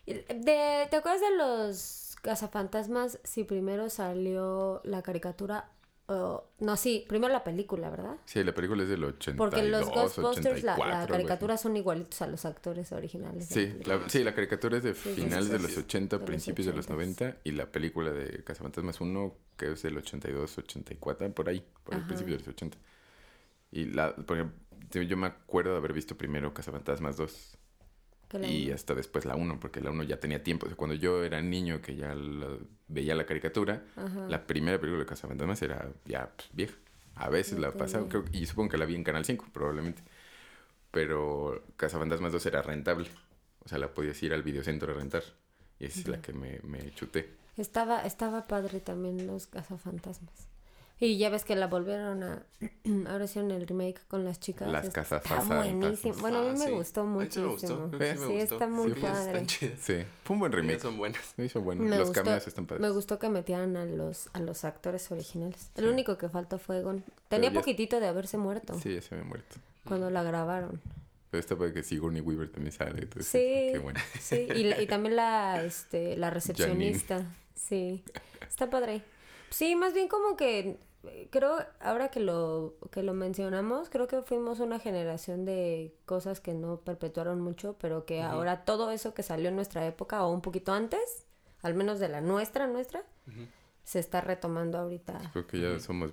[0.06, 3.18] de, ¿Te acuerdas de los cazafantasmas?
[3.24, 5.70] Si primero salió la caricatura.
[6.08, 8.16] no, sí, primero la película, ¿verdad?
[8.24, 12.26] Sí, la película es del 82, Porque los Ghostbusters, la, la, caricatura son igualitos a
[12.26, 13.46] los actores originales.
[13.46, 17.38] Sí, la, sí, la caricatura es de finales de los 80, principios de los 90.
[17.44, 22.04] Y la película de Cazafantasmas 1, que es del 82, 84, por ahí, por el
[22.06, 22.76] principio de los 80.
[23.70, 27.58] Y la, por ejemplo, yo me acuerdo de haber visto primero Cazafantasmas 2
[28.40, 30.66] y hasta después la 1, porque la 1 ya tenía tiempo.
[30.66, 32.14] O sea, cuando yo era niño que ya
[32.88, 33.84] veía la caricatura,
[34.28, 36.74] la primera película de Cazafantasmas era ya pues, vieja.
[37.14, 40.02] A veces la pasaba, creo, y supongo que la vi en Canal 5, probablemente.
[40.90, 43.08] Pero Cazafantasmas 2 era rentable.
[43.64, 45.22] O sea, la podías ir al videocentro a rentar.
[45.78, 47.30] Y esa es la que me, me chuté.
[47.56, 50.51] Estaba, estaba padre también los Cazafantasmas.
[51.02, 52.46] Y ya ves que la volvieron a.
[53.10, 54.68] Ahora hicieron el remake con las chicas.
[54.68, 56.14] Las casas Está buenísimo.
[56.20, 57.58] Bueno, a mí me gustó mucho.
[57.58, 57.66] Sí,
[58.36, 59.44] está muy padre.
[59.48, 60.78] Sí, fue un buen remake.
[60.78, 61.34] Son buenas.
[61.36, 61.82] Me hizo bueno.
[61.82, 62.82] los cambios están padres.
[62.82, 65.72] Me gustó que metieran a los, a los actores originales.
[65.74, 67.02] El único que faltó fue Gon.
[67.28, 68.78] Tenía poquitito de haberse muerto.
[68.80, 69.56] Sí, ya se había muerto.
[69.84, 70.80] Cuando la grabaron.
[71.32, 73.08] Pero esta puede que Sigourney Weaver también sale.
[73.18, 73.70] sí.
[73.72, 73.98] Qué bueno.
[74.20, 77.26] Sí, y, y también la, este, la recepcionista.
[77.56, 78.04] Sí.
[78.48, 79.02] Está padre.
[79.50, 80.78] Sí, más bien como que
[81.30, 86.54] creo, ahora que lo, que lo mencionamos, creo que fuimos una generación de cosas que
[86.54, 90.40] no perpetuaron mucho, pero que ahora todo eso que salió en nuestra época o un
[90.40, 91.26] poquito antes,
[91.62, 93.04] al menos de la nuestra, nuestra,
[93.84, 95.30] se está retomando ahorita.
[95.32, 96.12] Creo que ya somos,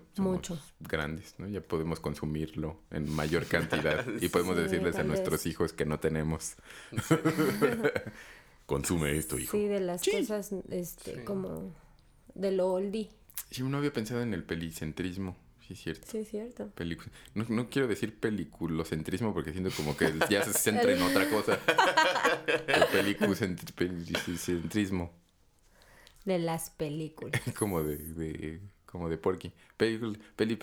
[0.80, 1.48] grandes, ¿no?
[1.48, 6.56] Ya podemos consumirlo en mayor cantidad y podemos decirles a nuestros hijos que no tenemos.
[8.66, 9.52] Consume esto, hijo.
[9.52, 11.72] Sí, de las cosas, este, como
[12.36, 13.10] de lo oldie.
[13.52, 15.36] Sí, no había pensado en el pelicentrismo.
[15.68, 16.08] Sí, es cierto.
[16.10, 16.72] Sí, es cierto.
[17.36, 21.60] no, no, quiero decir peliculocentrismo porque siento como que ya se centra en otra cosa.
[22.68, 23.16] el
[23.76, 25.12] pelicentrismo.
[26.26, 27.42] De las películas.
[27.58, 29.52] como de, de como de Porky.
[29.78, 30.58] Película, peli,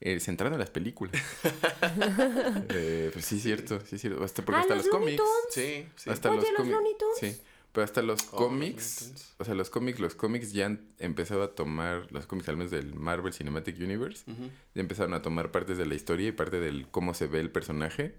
[0.00, 1.14] eh, centrado en las películas.
[2.70, 4.24] eh, pues sí, es cierto, sí, es cierto.
[4.24, 5.22] Hasta porque ah, hasta los, cómics.
[5.50, 6.10] Sí, sí.
[6.10, 6.74] Hasta los, cómics.
[7.20, 7.36] Sí.
[7.78, 11.54] Pero hasta los oh, cómics, o sea, los cómics, los cómics ya han empezado a
[11.54, 15.86] tomar, los cómics al menos del Marvel Cinematic Universe, ya empezaron a tomar partes de
[15.86, 18.16] la historia y parte del cómo se ve el personaje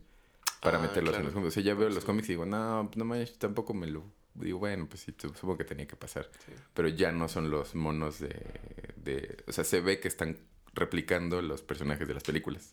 [0.61, 1.49] para ah, meterlos en los cómics.
[1.49, 4.05] O sea, ya veo los cómics y digo, no, no manches, tampoco me lo...
[4.33, 6.29] Digo, bueno, pues sí, supongo que tenía que pasar.
[6.73, 8.29] Pero ya no son los monos de,
[8.95, 9.43] de...
[9.45, 10.37] O sea, se ve que están
[10.73, 12.71] replicando los personajes de las películas.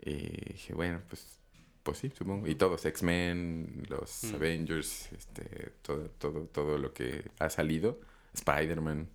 [0.00, 1.38] Y dije, bueno, pues,
[1.82, 2.46] pues sí, supongo.
[2.46, 4.34] Y todos, X-Men, los Mm.
[4.34, 8.00] Avengers, este, todo, todo, todo lo que ha salido.
[8.34, 9.08] Spider-Man,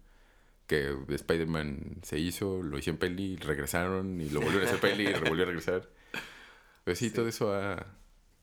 [0.67, 5.07] que Spider-Man se hizo, lo hizo en peli, regresaron y lo volvieron a hacer peli
[5.07, 5.89] y volvió a regresar.
[6.83, 7.15] Pues sí, Sí.
[7.15, 7.85] todo eso ha,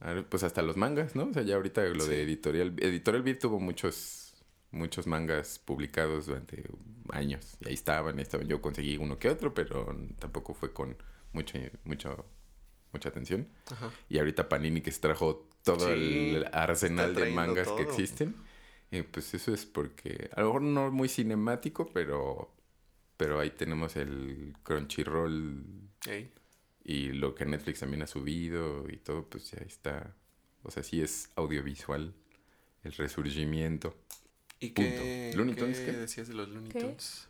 [0.01, 1.25] ha- Pues hasta los mangas, ¿no?
[1.25, 2.23] O sea, ya ahorita lo de.
[2.23, 2.75] Editorial...
[2.79, 4.35] Editorial Beat tuvo muchos,
[4.71, 6.65] muchos mangas publicados durante
[7.11, 7.57] años.
[7.61, 8.49] Y ahí estaban, ahí estaban.
[8.49, 10.97] Yo conseguí uno que otro, pero tampoco fue con
[11.33, 12.25] mucho, mucho,
[12.92, 13.48] mucha atención.
[13.70, 13.90] Ajá.
[14.09, 18.35] Y ahorita Panini que se trajo todo Sí, el arsenal de mangas que existen.
[18.90, 22.52] eh, pues eso es porque, a lo mejor no muy cinemático, pero,
[23.16, 25.64] pero ahí tenemos el Crunchyroll
[26.07, 26.31] Ey.
[26.85, 30.14] y lo que Netflix también ha subido y todo, pues ya está.
[30.64, 32.12] O sea, sí es audiovisual
[32.85, 33.96] el resurgimiento.
[34.61, 34.90] ¿Y Punto.
[34.90, 35.92] qué, Looney qué Tunes, ¿qué?
[35.92, 36.81] decías de los Looney ¿Qué?
[36.81, 37.28] Tunes?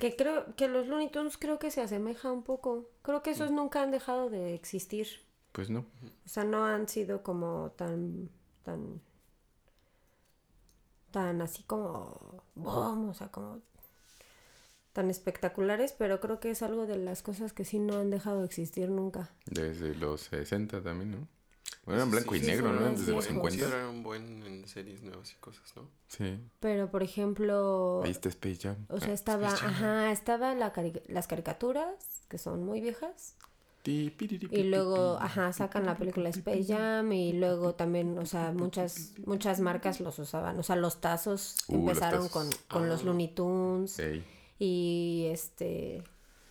[0.00, 2.88] Que creo que los Looney Tunes creo que se asemeja un poco.
[3.02, 5.06] Creo que esos nunca han dejado de existir.
[5.52, 5.80] Pues no.
[5.80, 8.30] O sea, no han sido como tan
[8.64, 9.00] tan
[11.10, 13.60] tan así como boom, o sea, como
[14.92, 18.40] tan espectaculares, pero creo que es algo de las cosas que sí no han dejado
[18.40, 19.30] de existir nunca.
[19.46, 21.28] Desde los 60 también, ¿no?
[21.84, 22.80] Bueno, eran Sí, blanco y sí, negro, ¿no?
[22.80, 23.24] Desde los viejos.
[23.26, 23.40] 50.
[23.42, 25.88] Consideraron buen en series nuevas y cosas, ¿no?
[26.08, 26.38] Sí.
[26.60, 28.76] Pero por ejemplo, Ahí está Space Jam.
[28.88, 29.70] o sea, Ah, estaba, Space Jam.
[29.74, 31.94] ajá, estaba la cari- las caricaturas
[32.28, 33.34] que son muy viejas
[33.82, 39.58] y luego, ajá, sacan la película Space Jam y luego también, o sea, muchas muchas
[39.60, 42.30] marcas los usaban, o sea, los tazos Uh, los empezaron tazos.
[42.30, 43.04] con con los Ah.
[43.06, 43.98] Looney Tunes.
[43.98, 44.22] Ey.
[44.58, 46.02] Y este,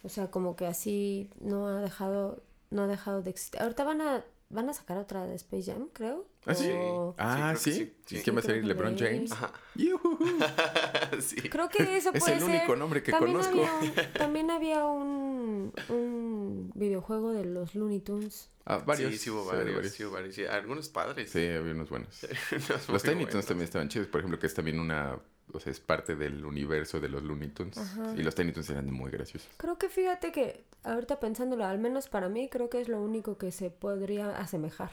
[0.02, 3.62] o sea, como que así no ha dejado, no ha dejado de existir.
[3.62, 6.28] Ahorita van a, van a sacar otra de Space Jam, creo.
[6.46, 6.70] ¿Ah, sí?
[6.72, 7.94] O- Ah, Sí, sí.
[8.06, 8.24] sí, ¿Y sí.
[8.24, 8.62] quién va a salir?
[8.62, 8.98] que ¿LeBron.
[8.98, 9.32] James?
[9.32, 9.52] Ajá.
[11.50, 12.50] Creo que eso Es puede el ser.
[12.50, 13.52] único nombre que también conozco.
[13.64, 18.50] Había un, también había un, un videojuego de los Looney Tunes.
[18.66, 19.12] Ah, varios.
[19.14, 20.36] Sí, sí hubo sí, varios, sí hubo varios.
[20.36, 21.32] Sí, algunos padres.
[21.32, 22.24] Sí, había unos buenos.
[22.52, 23.46] Unos Los Tiny Toons buenos.
[23.46, 25.20] también estaban chidos, por ejemplo, que es también una...
[25.54, 27.78] O sea, es parte del universo de los Looney Tunes.
[27.78, 28.14] Ajá.
[28.16, 29.50] Y los Tiny Toons eran muy graciosos.
[29.58, 33.38] Creo que fíjate que ahorita pensándolo, al menos para mí, creo que es lo único
[33.38, 34.92] que se podría asemejar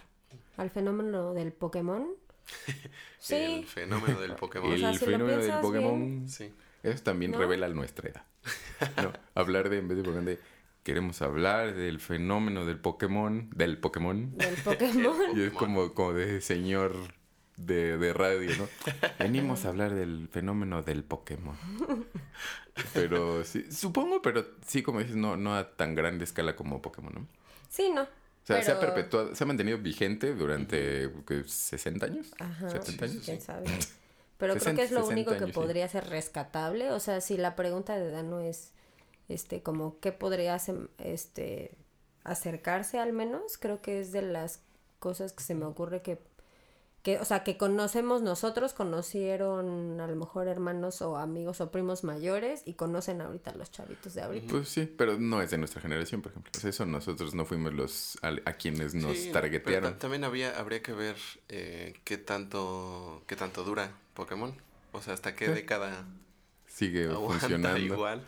[0.57, 2.09] al fenómeno del Pokémon.
[3.19, 4.73] Sí, El fenómeno del Pokémon.
[4.73, 6.29] El sea, si lo fenómeno del Pokémon...
[6.29, 6.55] Sí.
[6.85, 7.39] Eso también ¿No?
[7.39, 8.25] revela nuestra edad.
[9.03, 9.13] ¿no?
[9.35, 10.39] Hablar de, en vez de Pokémon, de...
[10.85, 14.37] Queremos hablar del fenómeno del Pokémon, del Pokémon.
[14.39, 15.17] del Pokémon.
[15.37, 16.95] Y es como, como de señor
[17.57, 18.69] de, de radio, ¿no?
[19.19, 21.57] Venimos a hablar del fenómeno del Pokémon.
[22.93, 27.13] Pero sí, supongo, pero sí, como dices, no, no a tan grande escala como Pokémon,
[27.15, 27.27] ¿no?
[27.71, 28.03] Sí, no.
[28.03, 32.71] O sea, se ha perpetuado, se ha mantenido vigente durante ¿qué, 60 años, Ajá.
[32.71, 33.23] 70 años.
[33.25, 33.65] quién sabe.
[34.39, 35.53] Pero creo 60, que es lo 60 único que sí.
[35.53, 36.93] podría ser rescatable.
[36.93, 38.73] O sea, si la pregunta de Dano es,
[39.29, 41.73] este, como qué podría hacer- este,
[42.23, 44.61] acercarse al menos, creo que es de las
[45.01, 46.21] cosas que se me ocurre que,
[47.07, 52.03] que, o sea, que conocemos nosotros, conocieron a lo mejor hermanos o amigos o primos
[52.03, 54.49] mayores y conocen ahorita los chavitos de ahorita.
[54.51, 56.51] Pues sí, pero no es de nuestra generación, por ejemplo.
[56.57, 59.91] O sea, eso nosotros no fuimos los a, a quienes nos Sí, targetearon.
[59.91, 61.17] pero también había, habría que ver
[61.49, 64.53] eh, qué tanto qué tanto dura Pokémon.
[64.93, 65.53] O sea, hasta qué Sí.
[65.53, 66.05] década
[66.67, 67.79] Sigue aguanta funcionando.
[67.79, 68.27] igual.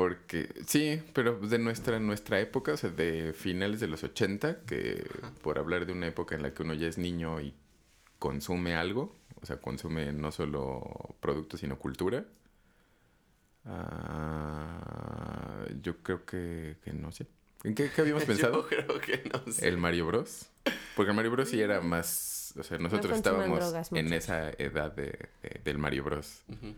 [0.00, 5.04] Porque, sí, pero de nuestra, nuestra época, o sea, de finales de los 80, que
[5.42, 7.52] por hablar de una época en la que uno ya es niño y
[8.18, 12.24] consume algo, o sea, consume no solo productos, sino cultura,
[13.66, 17.26] ah, yo creo que, que no sé.
[17.64, 18.62] ¿En qué, qué habíamos pensado?
[18.62, 19.68] Yo creo que no sé.
[19.68, 20.48] El Mario Bros.
[20.96, 25.28] Porque el Mario Bros sí era más, o sea, nosotros estábamos en esa edad de,
[25.42, 26.74] de- del Mario Bros Ujú.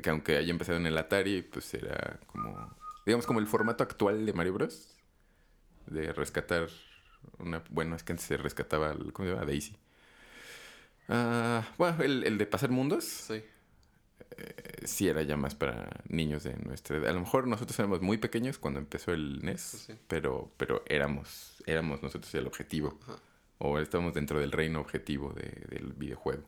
[0.00, 2.74] Que aunque haya empezado en el Atari, pues era como,
[3.04, 4.96] digamos, como el formato actual de Mario Bros.
[5.86, 6.68] De rescatar
[7.38, 9.46] una, bueno, es que antes se rescataba, el- ¿cómo se llama?
[9.46, 9.76] Daisy.
[11.08, 13.42] Ah, bueno, el, el de pasar mundos, Sí.
[14.36, 17.10] eh, sí era ya más para niños de nuestra edad.
[17.10, 19.94] A lo mejor nosotros éramos muy pequeños cuando empezó el NES, Sí, sí.
[20.08, 22.98] pero, pero éramos, éramos nosotros el objetivo.
[23.02, 23.16] Ajá.
[23.58, 26.42] O estábamos dentro del reino objetivo de- del videojuego.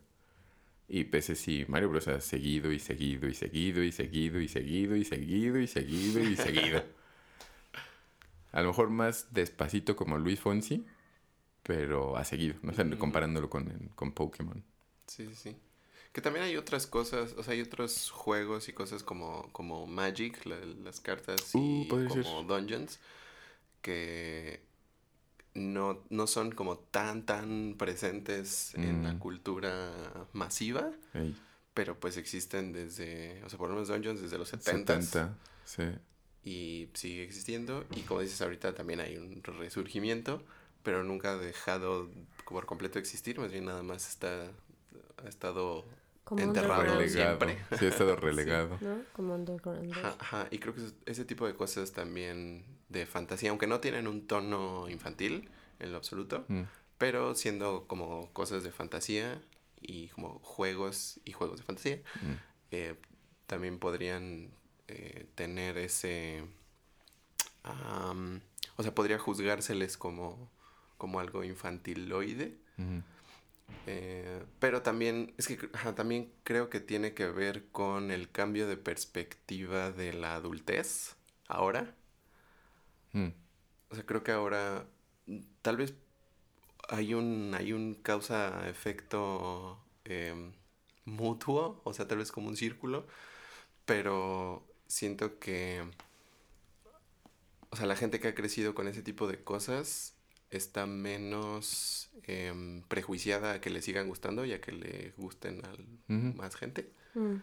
[0.97, 2.07] Y pese si Mario Bros.
[2.09, 6.37] ha seguido y seguido y seguido y seguido y seguido y seguido y seguido y
[6.37, 6.85] seguido.
[8.53, 10.87] A lo mejor más despacito como Luis Fonsi,
[11.65, 12.99] pero ha seguido, no sé, Ujú.
[12.99, 14.65] comparándolo con, con Pokémon.
[15.07, 15.57] Sí, sí, sí.
[16.13, 20.45] Que también hay otras cosas, o sea, hay otros juegos y cosas como, como Magic,
[20.47, 22.45] la- las cartas y Uh, podría como ser.
[22.45, 23.01] Dungeons,
[23.83, 24.63] que
[25.55, 29.19] no, no son como tan, tan presentes en la Mm.
[29.19, 29.93] cultura
[30.33, 31.35] masiva, Ey,
[31.75, 35.01] pero pues existen desde, o sea, por lo menos Dungeons desde los 70.
[35.03, 35.83] 70, sí.
[36.45, 37.85] y sigue existiendo.
[37.97, 40.43] Y como dices ahorita, también hay un resurgimiento,
[40.83, 42.11] pero nunca ha dejado
[42.45, 44.51] por completo de existir, más bien nada más está,
[45.25, 45.85] ha estado
[46.39, 47.59] enterrado siempre.
[47.79, 48.79] Sí, ha estado relegado.
[48.81, 49.03] ¿No?
[49.13, 49.93] Como underground.
[49.93, 54.27] Ajá, y creo que ese tipo de cosas también de fantasía, aunque no tienen un
[54.27, 56.63] tono infantil en lo absoluto, mm.
[56.99, 59.43] pero siendo como cosas de fantasía
[59.81, 62.33] y como juegos y juegos de fantasía, mm.
[62.71, 62.95] eh,
[63.47, 64.51] también podrían
[64.89, 66.45] eh, tener ese...
[67.65, 70.51] o sea, podría juzgárseles como,
[70.97, 72.59] como algo infantiloide.
[73.87, 75.57] Eh, pero también, es que
[75.95, 81.17] también creo que tiene que ver con el cambio de perspectiva de la adultez
[81.49, 81.95] ahora.
[83.13, 83.29] Mm.
[83.91, 84.87] O sea, creo que ahora
[85.63, 85.95] tal vez
[86.89, 90.53] hay un, hay un causa-efecto em,
[91.05, 93.07] mutuo, o sea, tal vez como un círculo,
[93.85, 95.85] pero siento que,
[97.71, 100.14] o sea, la gente que ha crecido con ese tipo de cosas
[100.57, 105.73] está menos em, prejuiciada a que le sigan gustando y a que le gusten a
[106.09, 106.91] más gente.
[107.15, 107.37] Mm,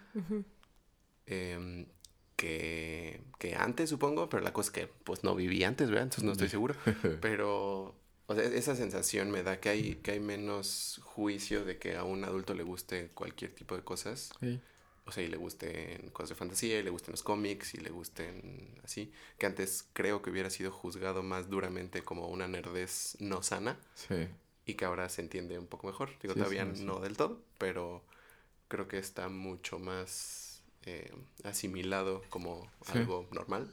[1.25, 1.85] em,
[2.35, 6.03] que, que, antes, supongo, pero la cosa es que pues no viví antes, ¿verdad?
[6.03, 6.75] Entonces no estoy seguro.
[7.21, 7.95] pero,
[8.25, 12.03] o sea, esa sensación me da que hay, que hay menos juicio de que a
[12.03, 14.31] un adulto le guste cualquier tipo de cosas.
[14.39, 14.59] Sí
[15.05, 17.89] o sea, y le gusten cosas de fantasía, y le gusten los cómics, y le
[17.89, 23.41] gusten así, que antes creo que hubiera sido juzgado más duramente como una nerdez no
[23.43, 23.79] sana.
[23.95, 24.27] Sí.
[24.65, 26.11] Y que ahora se entiende un poco mejor.
[26.21, 28.03] Digo, todavía no del todo, pero
[28.67, 31.11] creo que está mucho más eh,
[31.43, 33.71] asimilado como algo normal.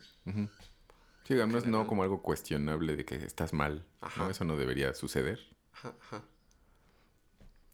[1.24, 3.84] Sí, además no como algo cuestionable de que estás mal.
[4.00, 4.30] Ajá.
[4.30, 5.38] Eso no debería suceder.
[5.72, 6.24] Ajá, ajá.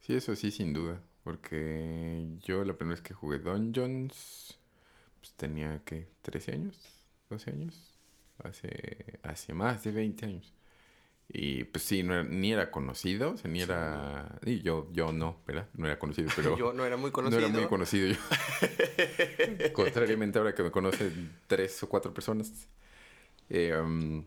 [0.00, 1.00] Sí, eso sí, sin duda.
[1.24, 4.58] Porque yo la primera vez que jugué Dungeons,
[5.20, 6.78] pues tenía que 13 años,
[7.30, 7.98] 12 años,
[8.44, 10.54] hace, hace más de 20 años.
[11.26, 14.38] Y pues sí, no ni era conocido, o sea, ni era...
[14.44, 15.66] Y yo, yo no, ¿verdad?
[15.72, 16.58] No era conocido, pero...
[16.58, 17.40] yo no era muy conocido.
[17.40, 18.18] No era muy conocido yo.
[19.72, 22.68] Contrariamente ahora que me conocen tres o cuatro personas.
[23.48, 24.26] Eh, um,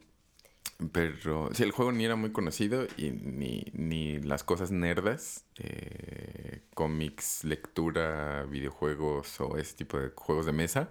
[0.91, 6.61] pero sí, el juego ni era muy conocido y ni, ni las cosas nerdas, eh,
[6.75, 10.89] cómics, lectura, videojuegos o ese tipo de juegos de mesa,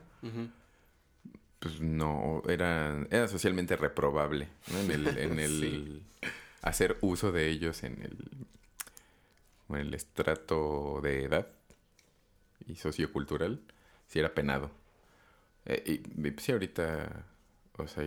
[1.61, 6.03] pues no, era, era socialmente reprobable en el, en el
[6.63, 8.47] hacer uso de ellos en el,
[9.69, 11.47] en el estrato de edad
[12.67, 13.61] y sociocultural,
[14.09, 14.73] sí era penado.
[15.65, 17.25] Eh, y sí, ahorita,
[17.79, 18.05] o sea,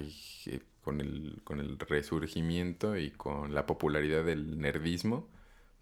[0.89, 5.27] con el, con el resurgimiento y con la popularidad del nerdismo,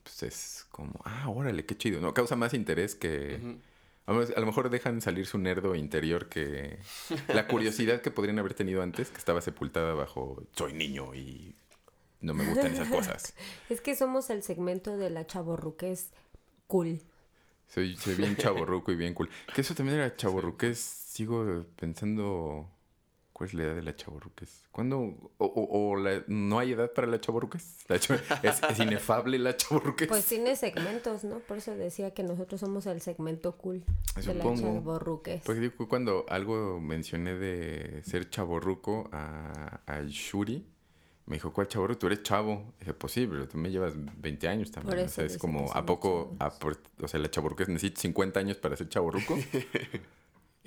[0.03, 2.01] pues es como, ah, órale, qué chido.
[2.01, 3.39] No, causa más interés que...
[4.05, 6.79] a, lo mejor dejan salir su nerdo interior que...
[7.29, 11.55] La curiosidad que podrían haber tenido antes, que estaba sepultada bajo, soy niño y
[12.19, 13.33] no me gustan esas cosas.
[13.69, 16.11] es que somos el segmento de la chaborruquez
[16.67, 16.99] cool.
[17.69, 19.29] Soy, soy bien chaborruco y bien cool.
[19.55, 20.77] Que eso también era chaborruquez.
[20.77, 22.69] Sigo pensando
[23.37, 24.63] ¿Cuál es la edad de la chaborruques?
[24.71, 24.97] ¿Cuándo?
[25.37, 25.95] ¿O, o,
[26.25, 27.85] no hay edad para la chaborruques?
[27.87, 30.07] ¿Es, inefable la chaborruques?
[30.07, 31.37] Pues tiene segmentos, ¿no?
[31.37, 33.83] Por eso decía que nosotros somos el segmento cool
[34.15, 35.43] de la chaborruques.
[35.45, 40.65] Pues digo, cuando algo mencioné de ser chaborruco a, a Shuri,
[41.27, 41.99] me dijo, ¿cuál chaborruco?
[41.99, 42.73] Tú eres chavo.
[42.79, 45.05] dije, pues sí, pero tú me llevas 20 años también.
[45.05, 46.35] o sea, es como, ¿a poco?
[46.39, 49.37] o sea, la chaborruques necesita 50 años para ser chaborruco.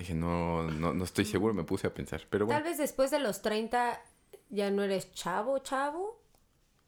[0.01, 2.23] Dije, no, no, no estoy seguro, me puse a pensar.
[2.27, 4.01] Pero Tal vez después de los 30
[4.49, 6.19] ya no eres chavo, chavo.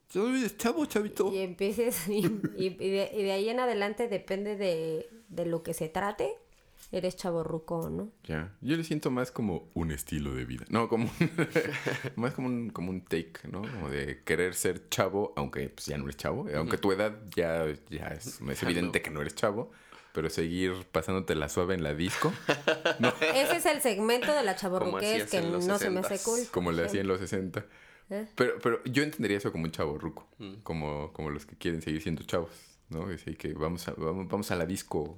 [0.09, 1.31] Yo eres chavo, chavito.
[1.31, 2.27] Y empieces, y,
[2.69, 6.33] de, ahí en adelante depende de, lo que se trate,
[6.91, 8.09] eres chavo ruco, ¿no?
[8.23, 10.65] Ya, yo le siento más como un estilo de vida.
[10.69, 11.07] No, como
[12.15, 13.61] más como un, como un take, ¿no?
[13.61, 16.47] Como de querer ser chavo, aunque pues, ya no eres chavo.
[16.55, 19.69] Aunque tu edad ya, ya es, es evidente que no eres chavo
[20.13, 22.31] pero seguir pasándote la suave en la disco.
[23.35, 26.39] Ese es el segmento de la chaborruquez que no se me hace cool.
[26.51, 27.65] Como le hacía en los 60.
[28.09, 28.27] ¿Eh?
[28.35, 30.53] Pero, pero yo entendería eso como un chaborruco, mm.
[30.63, 32.51] como, como los que quieren seguir siendo chavos,
[32.89, 33.07] ¿no?
[33.07, 35.17] Decir que vamos a, vamos, vamos a la disco,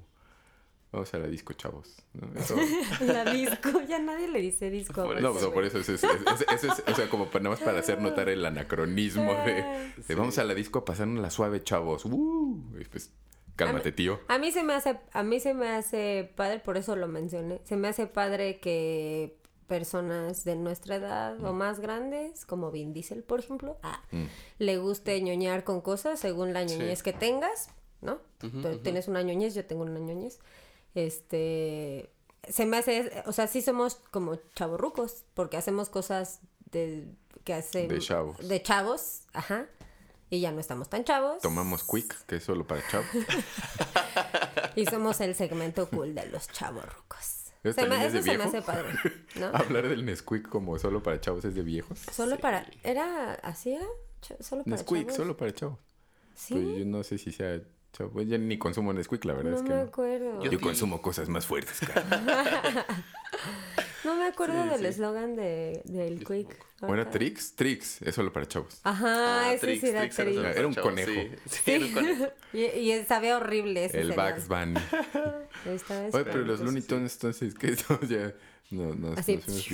[0.92, 1.96] vamos a la disco, chavos.
[2.14, 2.26] ¿no?
[3.12, 5.12] la disco, ya nadie le dice disco.
[5.14, 8.30] no, no, por eso es, es, es, o sea, como nada más para hacer notar
[8.30, 12.06] el anacronismo de, de vamos a la disco a pasarnos la suave, chavos.
[12.06, 13.10] Uh, y pues
[13.56, 14.20] Cálmate, tío.
[14.28, 17.60] A mí se me hace, a mí se me hace padre, por eso lo mencioné.
[17.64, 21.56] Se me hace padre que personas de nuestra edad o mm.
[21.56, 24.24] más grandes, como Vin Diesel, por ejemplo, ah, mm.
[24.58, 28.20] le guste ñoñar con cosas según la ñoñez que tengas, ¿no?
[28.82, 30.38] Tienes una ñoñez, yo tengo una ñoñez.
[30.94, 32.10] Este,
[32.48, 36.40] se me hace, o sea, sí somos como chavorrucos, porque hacemos cosas
[36.70, 37.08] de
[37.44, 38.36] que hacen De chavos.
[38.48, 39.66] de chavos, ajá.
[40.30, 41.40] Y ya no estamos tan chavos.
[41.42, 43.06] Tomamos Quick, que es solo para chavos.
[44.74, 47.44] Y somos el segmento cool de los chavorrucos.
[47.64, 48.92] ¿Eso Se me- también es de eso se me hace padre,
[49.36, 49.46] ¿no?
[49.46, 51.98] Hablar del Nesquik como solo para chavos es de viejos.
[52.12, 53.86] Solo para, era, así era,
[54.40, 55.14] solo para Nesquik, chavos.
[55.16, 55.78] solo para chavos.
[56.34, 57.58] Sí, Pues yo no sé si sea
[57.94, 58.10] chavo.
[58.10, 59.82] Pues ya ni consumo Nesquik, la verdad no es que me no.
[59.82, 60.42] acuerdo.
[60.42, 62.84] Yo, Yo- consumo cosas más fuertes, cara.
[64.06, 64.86] No me acuerdo Sí, del sí.
[64.86, 66.64] eslogan de, del Quick.
[66.80, 67.10] ¿O era.
[67.10, 67.54] Trix?
[67.56, 68.80] Trix, es solo para chavos.
[68.84, 70.36] Ajá, Ah, ese Trix, sí era Trix era Trix.
[70.36, 71.10] solo Era un conejo.
[71.10, 71.30] Sí,
[71.64, 72.26] sí, era un conejo.
[72.52, 74.12] Y, y sabía horrible ese El.
[74.12, 74.80] Bugs Bunny.
[76.12, 76.60] Oye, pero los.
[76.60, 77.98] Looney Tunes, entonces, ¿qué son?
[78.08, 78.32] Ya
[78.70, 79.36] no, nos, Así.
[79.46, 79.66] nos.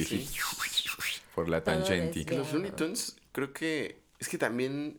[1.35, 2.25] Por la tangente.
[2.37, 4.99] Los Looney Tunes, creo que es que también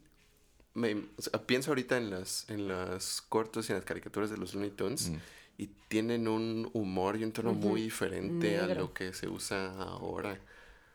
[0.74, 4.38] me o sea, pienso ahorita en las en las cortos y en las caricaturas de
[4.38, 5.16] los Looney Tunes Mm.
[5.58, 10.40] Y tienen un humor y un tono muy diferente a lo que se usa ahora.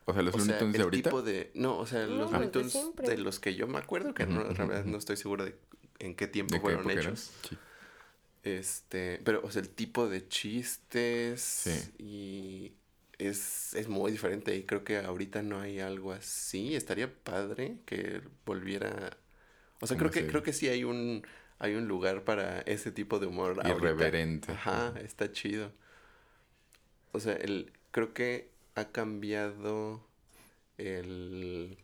[0.04, 1.10] O sea, los o Looney sea, Tunes de el ahorita.
[1.10, 4.14] tipo de no, o sea, No, los Looney de de los que yo me acuerdo
[4.14, 5.54] que no, en realidad no estoy seguro de
[5.98, 7.30] en qué tiempo ¿De qué fueron hechos.
[7.48, 7.56] Sí.
[8.42, 12.02] Este, pero o sea, el tipo de chistes Sí.
[12.02, 12.72] y
[13.18, 16.74] es, es muy diferente y creo que ahorita no hay algo así.
[16.74, 19.16] Estaría padre que volviera.
[19.80, 21.26] O sea, creo que creo que sí hay un
[21.58, 23.60] hay un lugar para ese tipo de humor.
[23.64, 23.68] ahorita.
[23.78, 24.52] Irreverente.
[24.52, 25.72] Ajá, está chido.
[27.12, 30.02] O sea, el creo que ha cambiado
[30.78, 31.78] el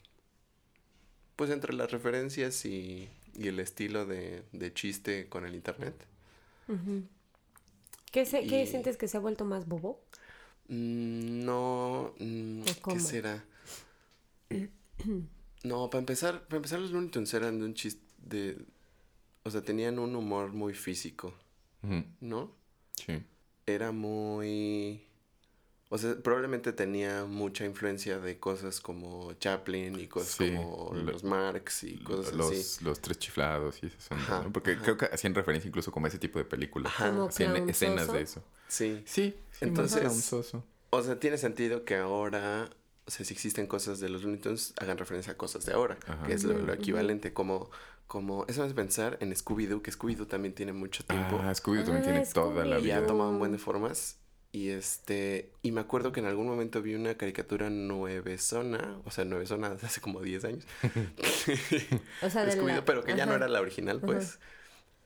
[1.36, 5.94] pues entre las referencias y, y el estilo de, de chiste con el internet.
[8.12, 10.00] ¿Qué, se- qué sientes que se ha vuelto más bobo?
[10.68, 13.44] Mm, No, mm, ¿O ¿qué será?
[15.64, 18.58] No, para empezar, para empezar los Looney Tunes eran de un chiste de,
[19.44, 21.34] o sea, tenían un humor muy físico,
[22.20, 22.50] ¿no?
[22.94, 23.22] Sí.
[23.66, 25.06] Era muy,
[25.90, 31.02] o sea, probablemente tenía mucha influencia de cosas como Chaplin y cosas Sí, como lo-
[31.12, 32.84] los Marx y cosas los, así.
[32.84, 34.52] los tres chiflados y Ajá, ¿no?
[34.52, 34.82] Porque ajá.
[34.82, 36.92] creo que hacían referencia incluso como a ese tipo de películas.
[36.94, 37.26] Ajá.
[37.26, 38.42] Hacían clown escenas de eso.
[38.68, 39.02] Sí.
[39.06, 40.32] Sí, sí Entonces-.
[40.90, 42.70] O sea, tiene sentido que ahora,
[43.06, 45.98] o sea, si existen cosas de los Looney Tunes, hagan referencia a cosas de ahora,
[46.06, 46.26] Ajá.
[46.26, 47.70] que es lo, equivalente, como,
[48.06, 51.78] como, eso me hace pensar en Scooby-Doo, que Scooby-Doo también tiene mucho tiempo Ah, Scooby
[51.84, 53.06] también Ah, tiene toda la y ha vida.
[53.06, 54.18] tomado un buen de formas.
[54.52, 59.24] Y este, y me acuerdo que en algún momento vi una caricatura nuevezona, o sea,
[59.24, 60.64] nuevezona desde hace como 10 años.
[62.22, 64.38] O sea, de la- Scooby-Doo, pero que ya no era la original, pues.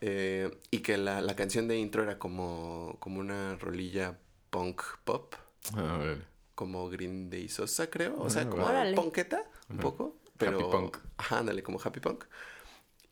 [0.00, 4.18] Eh, y que la, la canción de intro era como, como una rolilla
[4.50, 5.34] punk pop.
[5.74, 6.22] Ah, órale.
[6.58, 8.20] Como Green Day Sosa, creo.
[8.20, 8.96] O sea, Ah, como Órale.
[8.96, 10.16] punketa, un poco.
[10.36, 10.96] Pero, Happy punk.
[11.16, 12.24] Ajá, ándale, como happy punk.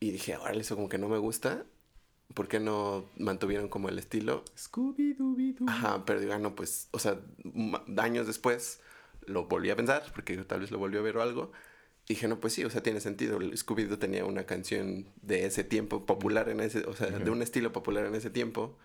[0.01, 1.63] Y dije, órale, eso como que no me gusta.
[2.33, 4.43] ¿Por qué no mantuvieron como el estilo?
[4.57, 5.63] Scooby-Dooby-Doo.
[5.69, 7.21] Ajá, pero digo, ah, no, pues, o sea,
[7.97, 8.81] años después
[9.25, 11.53] lo volví a pensar, porque tal vez lo volvió a ver o algo.
[12.09, 13.39] Y dije, no, pues sí, o sea, tiene sentido.
[13.39, 17.71] Scooby-Doo tenía una canción de ese tiempo, popular en ese, o sea, de un estilo
[17.71, 18.77] popular en ese tiempo.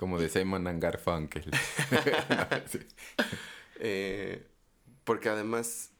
[0.00, 1.44] Como de Simon and Garfunkel.
[2.66, 2.78] Sí.
[3.78, 4.46] Eh,
[5.04, 5.90] porque además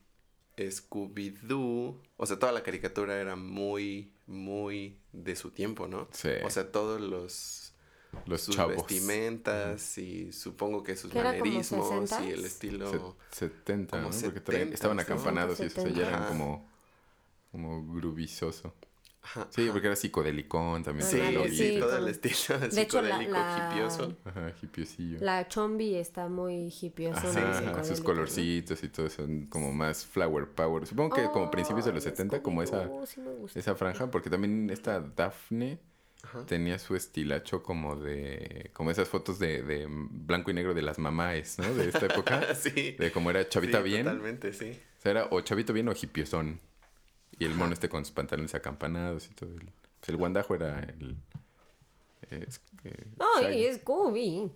[0.56, 6.08] Scooby-Doo, o sea, toda la caricatura era muy, muy de su tiempo, ¿no?
[6.12, 6.30] Sí.
[6.44, 7.74] O sea, todos los
[8.26, 8.76] Los sus chavos.
[8.76, 12.28] vestimentas y supongo que sus ¿Que era como manerismos y 60s?
[12.32, 13.16] el estilo.
[13.30, 14.20] Se- 70, Como ¿no?
[14.22, 15.02] Porque traían- 70, estaban ¿no?
[15.02, 16.28] acampanados y eso, o sea, ya eran Ajá.
[16.28, 16.68] como,
[17.52, 18.74] como grubizoso.
[19.22, 19.72] Ajá, Sí, ajá.
[19.72, 21.06] porque era psicodelicón también.
[21.06, 21.18] Sí,
[21.50, 24.16] sí, sí, todo el estilo De psicodélico, la- hipioso.
[24.24, 25.18] Ajá, hipiosillo.
[25.20, 27.20] La chombi está muy hippiosa.
[27.28, 28.04] Ajá, sus ¿no?
[28.06, 30.86] colorcitos y todo son como más flower power.
[30.86, 33.20] Supongo que como principios de los Ay, 70, como esa, sí
[33.54, 35.78] esa franja, porque también esta Daphne
[36.22, 36.44] Ajá.
[36.46, 40.98] tenía su estilacho como de, como esas fotos de, de blanco y negro de las
[40.98, 41.74] mamás, ¿no?
[41.74, 42.54] De esta época.
[42.54, 42.92] sí.
[42.98, 44.04] De como era chavita Sí, bien.
[44.04, 44.78] Totalmente, sí.
[44.98, 46.60] O sea, era o chavito bien o hipiosón.
[47.40, 49.50] Y el mono este con sus pantalones acampanados y todo.
[49.50, 51.16] El, pues el guandajo era el...
[52.30, 54.52] es- eh, Ay, es Scooby.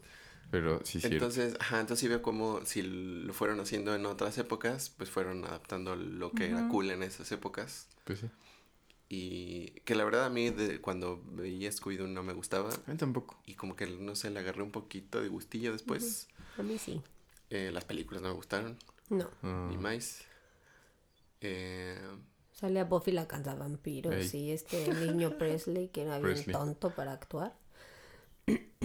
[0.50, 1.08] Pero sí, sí.
[1.08, 5.44] Entonces, ajá, entonces sí veo como si lo fueron haciendo en otras épocas, pues fueron
[5.44, 7.88] adaptando lo que era cool en esas épocas.
[8.04, 8.30] Pues sí.
[9.08, 12.70] Y que la verdad a mí de, cuando veía Scooby-Doo no me gustaba.
[12.70, 13.40] A mí tampoco.
[13.46, 16.28] Y como que, no sé, le agarré un poquito de gustillo después.
[16.58, 17.02] A mí sí.
[17.50, 18.78] Eh, las películas no me gustaron,
[19.10, 19.28] No.
[19.42, 20.20] Ah, ni más.
[21.40, 21.98] Eh,
[22.54, 24.40] Salía Buffy la vampiros Ey.
[24.40, 27.52] y este niño Presley que era bien tonto para actuar.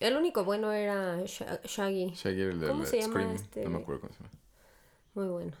[0.00, 2.12] El único bueno era Sha- Shaggy.
[2.14, 3.34] Shaggy era el de ¿Cómo la se llama Scream.
[3.34, 3.64] este?
[3.64, 4.30] No me acuerdo cómo se llama.
[5.14, 5.52] Muy bueno.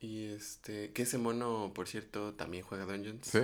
[0.00, 3.26] Y este, que ese mono, por cierto, también juega Dungeons.
[3.26, 3.40] ¿Sí?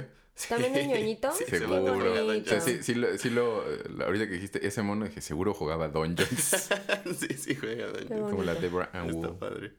[0.51, 1.33] ¿También es ñoñito?
[1.39, 1.95] Sí, seguro.
[2.29, 3.63] O sea, sí, sí, lo, sí lo-
[4.05, 6.69] ahorita que dijiste ese mono, dije, seguro jugaba Dungeons.
[7.19, 8.31] sí, sí, juega Dungeons.
[8.31, 8.55] como la.
[8.55, 9.73] Deborah Ann Está padre.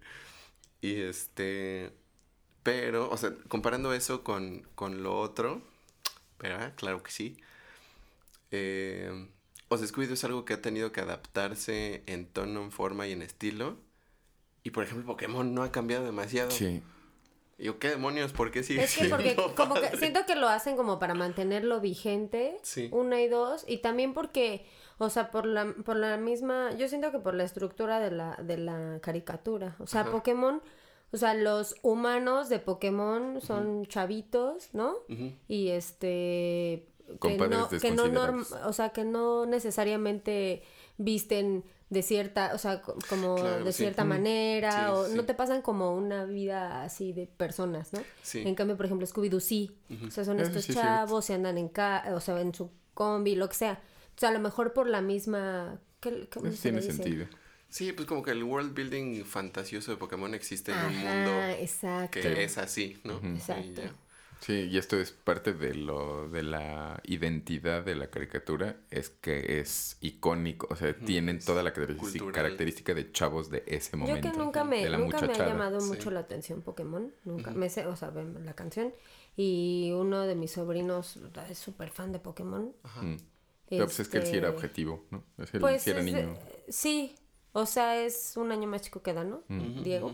[0.81, 1.91] Y este.
[2.67, 5.61] Pero, o sea, comparando eso con, con lo otro.
[6.37, 6.73] ¿Verdad?
[6.75, 7.37] Claro que sí.
[8.51, 9.29] Eh,
[9.69, 13.13] o sea, Scooby-Doo es algo que ha tenido que adaptarse en tono, en forma y
[13.13, 13.77] en estilo.
[14.63, 16.51] Y por ejemplo, Pokémon no ha cambiado demasiado.
[16.51, 16.83] Sí.
[17.57, 18.33] Y yo, ¿qué demonios?
[18.33, 21.79] ¿Por qué sigue Es que porque como que siento que lo hacen como para mantenerlo
[21.79, 22.89] vigente, Sí.
[22.91, 24.65] una y dos, y también porque,
[24.97, 28.35] o sea, por la, por la misma, yo siento que por la estructura de la,
[28.43, 30.11] de la caricatura, o sea, Ajá.
[30.11, 30.61] Pokémon,
[31.11, 34.95] o sea, los humanos de Pokémon son chavitos, ¿no?
[35.47, 36.87] Y este
[37.21, 40.63] que no, que no norm- o sea, que no necesariamente
[40.97, 43.83] visten de cierta, o sea, co- como Claro, de sí.
[43.83, 45.13] cierta manera, Sí, o sí.
[45.15, 48.01] no te pasan como una vida así de personas, ¿no?
[48.23, 48.43] Sí.
[48.45, 49.77] En cambio, por ejemplo, Scooby-Doo sí.
[50.05, 53.35] O sea, son Eso estos chavos, se andan en ca o sea, en su combi,
[53.35, 53.79] lo que sea.
[54.17, 55.79] O sea, a lo mejor por la misma...
[56.01, 56.91] ¿qué, cómo se le tiene dice?
[56.91, 57.25] sentido.
[57.69, 61.31] Sí, pues como que el world building fantasioso de Pokémon existe en un Ajá, mundo
[61.59, 62.19] exacto.
[62.21, 63.19] que es así, ¿no?
[63.23, 63.81] Y Exacto.
[64.39, 69.59] Sí, y esto es parte de lo de la identidad de la caricatura, es que
[69.59, 74.31] es icónico, o sea, tienen toda la característica, característica de chavos de ese Yo momento.
[74.31, 75.87] que nunca me, de la nunca me ha llamado Sí.
[75.89, 78.93] mucho la atención Pokémon, nunca me sé, o sea, ven la canción
[79.35, 82.73] y uno de mis sobrinos es súper fan de Pokémon.
[83.01, 83.15] Mm.
[83.69, 85.23] Pero pues es que él sí era Este, objetivo, ¿no?
[85.37, 86.37] Él Pues sí era es niño.
[86.69, 87.15] sí,
[87.59, 89.41] o sea, es un año más chico que Dan, ¿no?
[89.83, 90.13] Diego.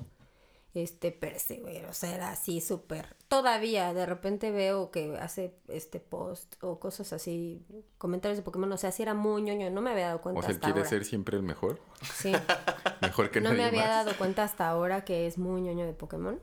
[0.74, 3.16] Este, pero este güey, o sea, era así súper.
[3.28, 7.64] Todavía, de repente veo que hace este post o cosas así,
[8.00, 10.42] comentarios de Pokémon, o sea, sí era muy ñoño, no me había dado cuenta O
[10.42, 10.90] sea, hasta quiere ahora.
[10.90, 11.80] ser siempre el mejor,
[12.16, 12.32] Sí.
[13.02, 14.06] mejor que No nadie me había más.
[14.06, 16.40] dado cuenta hasta ahora que es muy ñoño de Pokémon.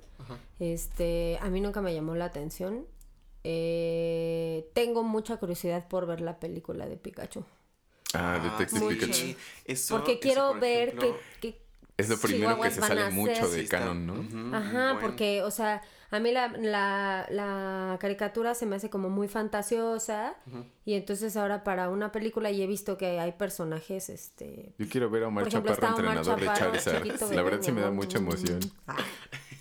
[0.61, 2.87] Este, a mí nunca me llamó la atención.
[3.43, 7.45] Eh, tengo mucha curiosidad por ver la película de Pikachu.
[8.15, 8.89] Ah, Detective.
[8.89, 9.13] Pikachu.
[9.13, 9.37] sí.
[9.65, 11.63] Eso- Porque eso, quiero por ver ejemplo, que, que
[11.97, 14.57] Es lo primero que se sale mucho de canon, ¿no?
[14.57, 15.01] Ajá, bueno.
[15.01, 20.35] porque, o sea, a mí la, la, la caricatura se me hace como muy fantasiosa
[20.85, 24.75] y entonces ahora para una película y he visto que hay personajes, este...
[24.79, 27.33] Yo quiero ver a Omar Por ejemplo, Chaparro, Omar entrenador Chaparro, de Charizard.
[27.33, 28.59] la verdad sí me da mucha emoción.
[28.89, 28.97] Ah,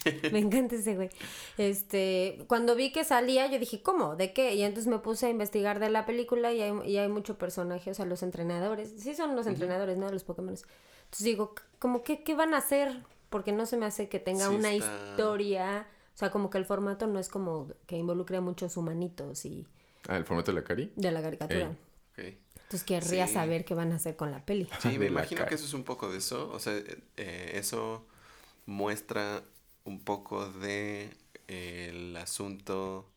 [0.32, 1.10] me encanta ese güey.
[1.58, 4.16] Este, cuando vi que salía, yo dije, ¿cómo?
[4.16, 4.56] ¿De qué?
[4.56, 7.92] Y entonces me puse a investigar de la película y hay, y hay mucho personaje,
[7.92, 8.92] o sea, los entrenadores.
[8.98, 10.10] Sí son los entrenadores, ¿no?
[10.10, 10.50] Los Pokémon.
[10.56, 13.04] Entonces digo, ¿cómo que qué van a hacer?
[13.30, 15.88] Porque no se me hace que tenga Sí una está- historia.
[16.16, 19.66] O sea, como que el formato no es como que involucre a muchos humanitos y
[20.08, 20.92] Ah, el formato de la cari.
[20.96, 21.72] de la caricatura.
[22.18, 22.34] Ey.
[22.34, 22.40] Ok.
[22.64, 23.34] Entonces querría Sí.
[23.34, 24.68] saber qué van a hacer con la peli.
[24.80, 26.50] Sí, de me imagino que eso es un poco de eso.
[26.52, 28.06] O sea, eh, eh, eso
[28.66, 29.42] muestra
[29.90, 31.10] un poco de
[31.48, 33.10] eh, el asunto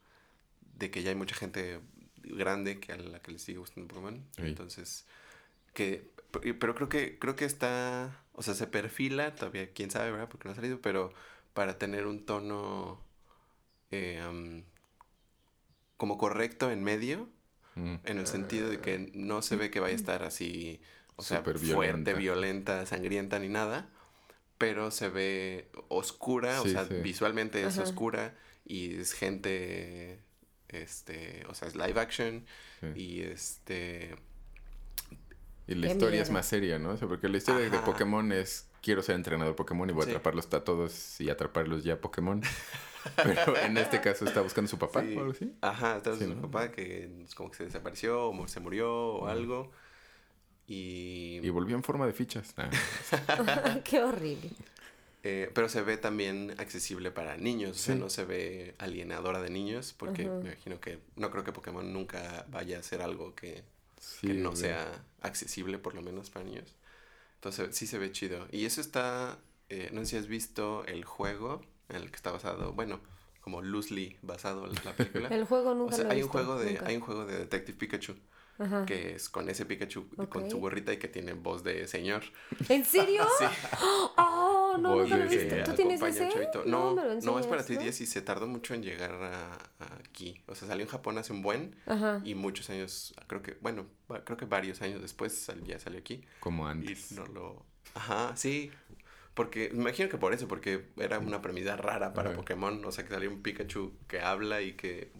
[0.79, 1.81] de que ya hay mucha gente
[2.23, 4.25] grande que a la que le sigue gustando Pokémon.
[4.37, 4.43] Sí.
[4.43, 5.07] Entonces,
[5.75, 6.11] que
[6.59, 10.29] pero creo que creo que está, o sea, se perfila todavía, quién sabe, ¿verdad?
[10.31, 11.13] Porque no ha salido, pero
[11.53, 13.01] para tener un tono
[13.91, 14.63] eh,
[15.99, 17.29] como correcto en medio,
[17.75, 17.95] Mm.
[18.05, 20.81] en el sentido de que no se ve que vaya a estar así,
[21.17, 22.13] o sea, fuerte, violenta.
[22.13, 23.89] violenta, sangrienta ni nada,
[24.63, 26.95] pero se ve oscura, o sea, sí.
[27.03, 27.83] visualmente es Ajá.
[27.83, 28.33] oscura
[28.65, 30.21] y es gente,
[30.69, 32.47] este, o sea, es live action
[32.81, 32.87] Sí.
[32.95, 34.15] y este,
[35.67, 36.91] Y la Qué historia es más seria, ¿no?
[36.91, 37.77] O sea, porque la historia de.
[37.81, 42.01] Pokémon es quiero ser entrenador Pokémon y voy a atraparlos a todos y atraparlos ya
[42.01, 42.41] Pokémon.
[43.17, 45.17] Pero en este caso está buscando a su papá Sí.
[45.17, 45.53] o algo así.
[45.61, 46.43] Ajá, está Sí, su ¿no?
[46.43, 49.73] papá que es como que se desapareció o se murió o algo.
[50.67, 52.55] Y, Y volvió en forma de fichas.
[52.57, 52.71] Ah,
[53.85, 54.51] qué horrible.
[55.25, 58.01] eh, pero se ve también accesible para niños, o sea, Sí.
[58.01, 60.33] no se ve alienadora de niños, porque Ajá.
[60.35, 63.63] me imagino que no creo que Pokémon nunca vaya a ser algo que,
[64.01, 66.75] sí, que no sea accesible por lo menos para niños.
[67.37, 68.47] Entonces sí se ve chido.
[68.53, 69.39] Y eso está,
[69.69, 73.01] eh, no sé si has visto el juego en el que está basado, bueno,
[73.41, 75.29] como loosely basado la la película.
[75.35, 76.87] El juego O nunca sea, lo he hay un visto, juego de nunca.
[76.87, 78.15] hay un juego de Detective Pikachu
[78.63, 78.87] Ajá.
[78.87, 82.23] que es con ese Pikachu con su gorrita y que tiene voz de señor.
[82.69, 83.27] ¿En serio?
[83.39, 83.45] Sí.
[84.17, 85.71] Oh, no, Voz nunca lo he de- visto.
[85.71, 86.29] ¿Tú tienes ese?
[86.67, 89.53] No, me lo no, es para enseñas, 3DS y se tardó mucho en llegar a,
[89.53, 90.43] a aquí.
[90.47, 92.21] O sea, salió en Japón hace un buen Ajá.
[92.25, 93.87] y muchos años, creo que, bueno,
[94.25, 96.25] creo que varios años después sal- ya salió aquí.
[96.41, 97.13] Como Y antes.
[97.13, 97.67] no lo...
[97.95, 98.71] Ajá, sí.
[99.35, 102.37] Porque, me imagino que por eso, porque era una premisa rara para Ajá.
[102.39, 102.85] Pokémon.
[102.85, 105.11] O sea, que salió un Pikachu que habla y que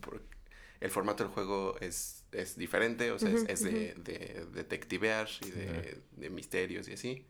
[0.81, 3.11] el formato del juego es, es diferente.
[3.13, 7.25] O sea, es- es, de, de detectivear y de, de misterios y así.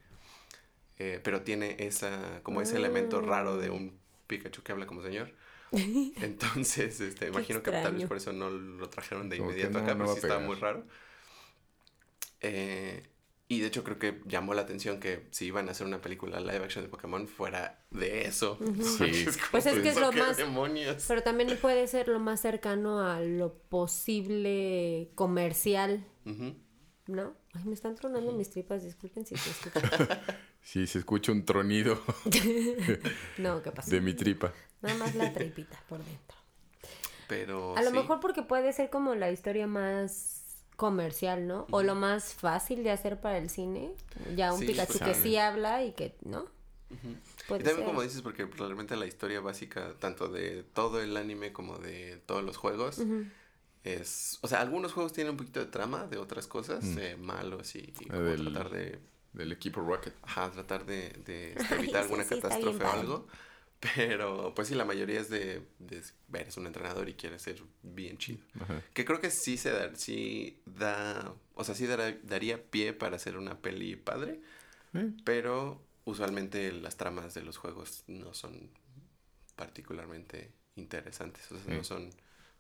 [0.99, 3.27] Eh, pero tiene esa, como ese elemento Ah.
[3.27, 3.99] raro de un
[4.29, 5.33] Pikachu que habla como señor.
[5.73, 10.13] Entonces, este, imagino que tal vez por eso no lo trajeron de inmediato acá, pero
[10.15, 10.85] sí estaba muy raro.
[12.41, 13.03] Eh,
[13.53, 16.41] y de hecho creo que llamó la atención que si iban a hacer una película
[16.41, 18.59] live action de Pokémon fuera de eso.
[18.83, 19.27] Sí.
[19.51, 20.39] pues es que es lo más...
[21.07, 26.07] Pero también puede ser lo más cercano a lo posible comercial.
[26.25, 27.37] ¿No?
[27.53, 30.23] Ay, me están tronando mis tripas, disculpen si se escucha.
[30.63, 32.01] sí, se escucha un tronido.
[33.37, 33.91] no, ¿qué pasa?
[33.91, 34.55] De mi tripa.
[34.81, 36.39] Nada más la tripita por dentro.
[37.29, 37.77] Pero.
[37.77, 40.42] A lo mejor porque puede ser como la historia más
[40.77, 41.67] comercial, ¿no?
[41.71, 43.93] O lo más fácil de hacer para el cine.
[44.37, 46.47] Ya un Pikachu que sí habla y que, ¿no?
[46.91, 51.79] y también como dices, porque probablemente la historia básica, tanto de todo el anime como
[51.79, 53.03] de todos los juegos,
[53.85, 54.39] es...
[54.43, 57.93] O sea, algunos juegos tienen un poquito de trama de otras cosas, de malos y,
[57.93, 58.99] tratar de...
[59.33, 60.13] Del equipo Rocket.
[60.21, 63.27] Ajá, tratar de, de evitar alguna catástrofe o algo.
[63.83, 67.61] Pero pues sí, la mayoría es de, de ver, es un entrenador y quiere ser
[67.83, 68.39] bien chido.
[68.95, 73.37] Que creo que sí se da, sí da, o sea, sí daría pie para hacer
[73.37, 74.41] una peli padre,
[75.25, 78.71] pero usualmente las tramas de los juegos no son
[79.57, 82.11] particularmente interesantes, o sea, no son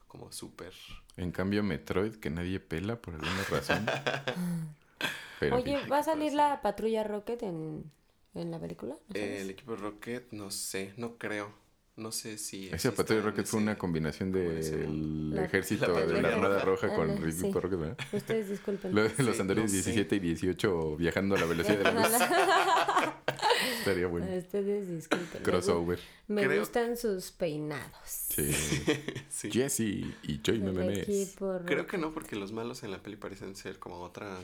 [0.08, 0.74] como súper...
[1.16, 3.86] En cambio Metroid, que nadie pela por alguna razón.
[5.52, 7.90] Oye, ¿va a salir la patrulla Rocket en
[8.34, 8.96] en la película?
[9.14, 11.62] el equipo Rocket, no sé, no creo.
[11.94, 12.70] No sé si.
[12.70, 17.60] Ese Patrulla Rocket fue una combinación del ejército de la Armada Roja con el equipo
[17.60, 17.98] Rocket, ¿verdad?
[18.12, 18.94] Ustedes disculpen.
[18.94, 22.12] Los, los androides 17 y 18 viajando a la velocidad de la luz.
[23.78, 24.26] Estaría bueno.
[24.34, 25.42] Ustedes disculpen.
[25.42, 25.98] Crossover.
[26.28, 27.90] Me gustan sus peinados.
[28.04, 28.52] Sí.
[29.28, 29.50] sí.
[29.50, 31.36] Jesse y Joy Memes.
[31.66, 34.38] Creo que no, porque los malos en la peli parecen ser como otra.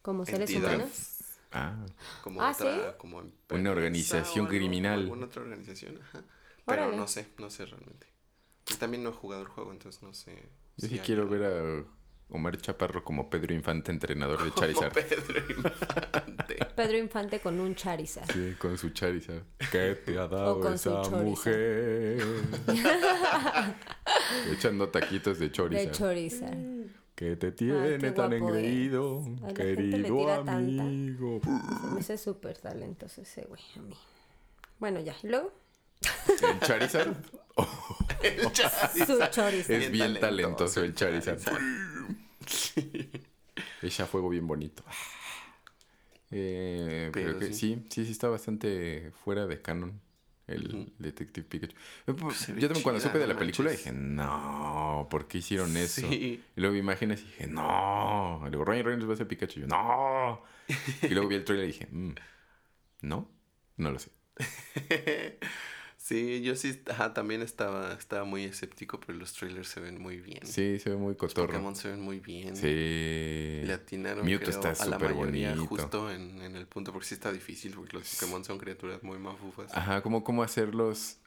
[0.00, 1.17] ¿Como seres humanos?
[1.50, 1.86] Ah.
[2.22, 5.00] Como ah, otra, como una organización criminal.
[5.00, 6.22] Alguna otra organización, ajá.
[6.66, 8.06] Pero no sé, no sé realmente.
[8.70, 10.48] Y también no he jugado el juego, entonces no sé.
[10.76, 11.84] Yo sí quiero ver a
[12.30, 14.92] Omar Chaparro como Pedro Infante, entrenador de Charizard.
[14.92, 16.56] Pedro Infante.
[16.76, 18.30] Pedro Infante con un Charizard.
[18.30, 19.42] Sí, con su Charizard.
[19.72, 22.22] ¿Qué te ha dado esa mujer?
[24.52, 25.86] Echando taquitos de Charizard.
[25.86, 26.97] De Charizard.
[27.18, 31.40] Que te tiene tan engreído, querido amigo.
[31.92, 33.96] Me hace súper talentoso ese güey a mí.
[34.78, 35.16] Bueno, ya.
[35.24, 35.52] ¿Y luego?
[36.28, 37.16] ¿El Charizard?
[38.22, 38.52] el
[39.32, 39.52] Charizard.
[39.52, 41.40] Es bien, talentoso el Charizard.
[43.82, 44.84] Echa fuego bien bonito.
[46.30, 47.84] Eh, pero, que sí.
[47.90, 50.00] sí, sí está bastante fuera de canon
[50.48, 51.76] el Detective Pikachu.
[52.06, 56.06] Eh, pues, yo también cuando supe de la película dije, no, ¿por qué hicieron eso?
[56.06, 58.42] Y luego vi imágenes y dije, no.
[58.46, 59.60] Y luego Ryan Reynolds va a ser Pikachu.
[59.60, 60.42] Y yo, no.
[61.02, 62.14] y luego vi el trailer y dije, mm,
[63.02, 63.30] no,
[63.76, 64.10] no lo sé.
[66.08, 70.16] Sí, yo sí, ajá, también estaba, estaba muy escéptico, pero los trailers se ven muy
[70.22, 70.40] bien.
[70.46, 71.48] Sí, se ve muy cotorro.
[71.48, 72.56] Los Pokémon se ven muy bien.
[72.56, 73.60] Sí.
[73.66, 75.66] Le atinaron Mewtwo está a la mayoría bonito.
[75.66, 79.18] justo en, en, el punto, porque sí está difícil, porque los Pokémon son criaturas muy
[79.18, 79.70] mafufas.
[79.76, 81.18] Ajá, como cómo hacerlos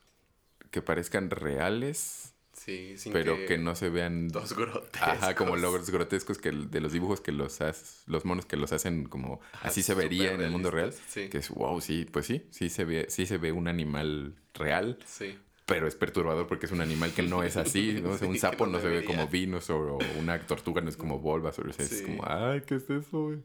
[0.72, 2.34] que parezcan reales
[2.64, 5.02] Sí, sin pero que, no se vean dos grotescos.
[5.02, 8.72] Ajá, como los grotescos que de los dibujos que los has, los monos que los
[8.72, 12.46] hacen como así se vería en el mundo real, que es wow, sí, pues sí,
[12.52, 15.00] sí se ve sí se ve un animal real.
[15.08, 15.40] Sí.
[15.66, 18.12] Pero es perturbador porque es un animal que no es así, ¿no?
[18.12, 21.72] un sapo no, se ve como Venus o, una tortuga no es como Bulbasaur, o
[21.72, 23.42] es como, ay, ¿qué es eso?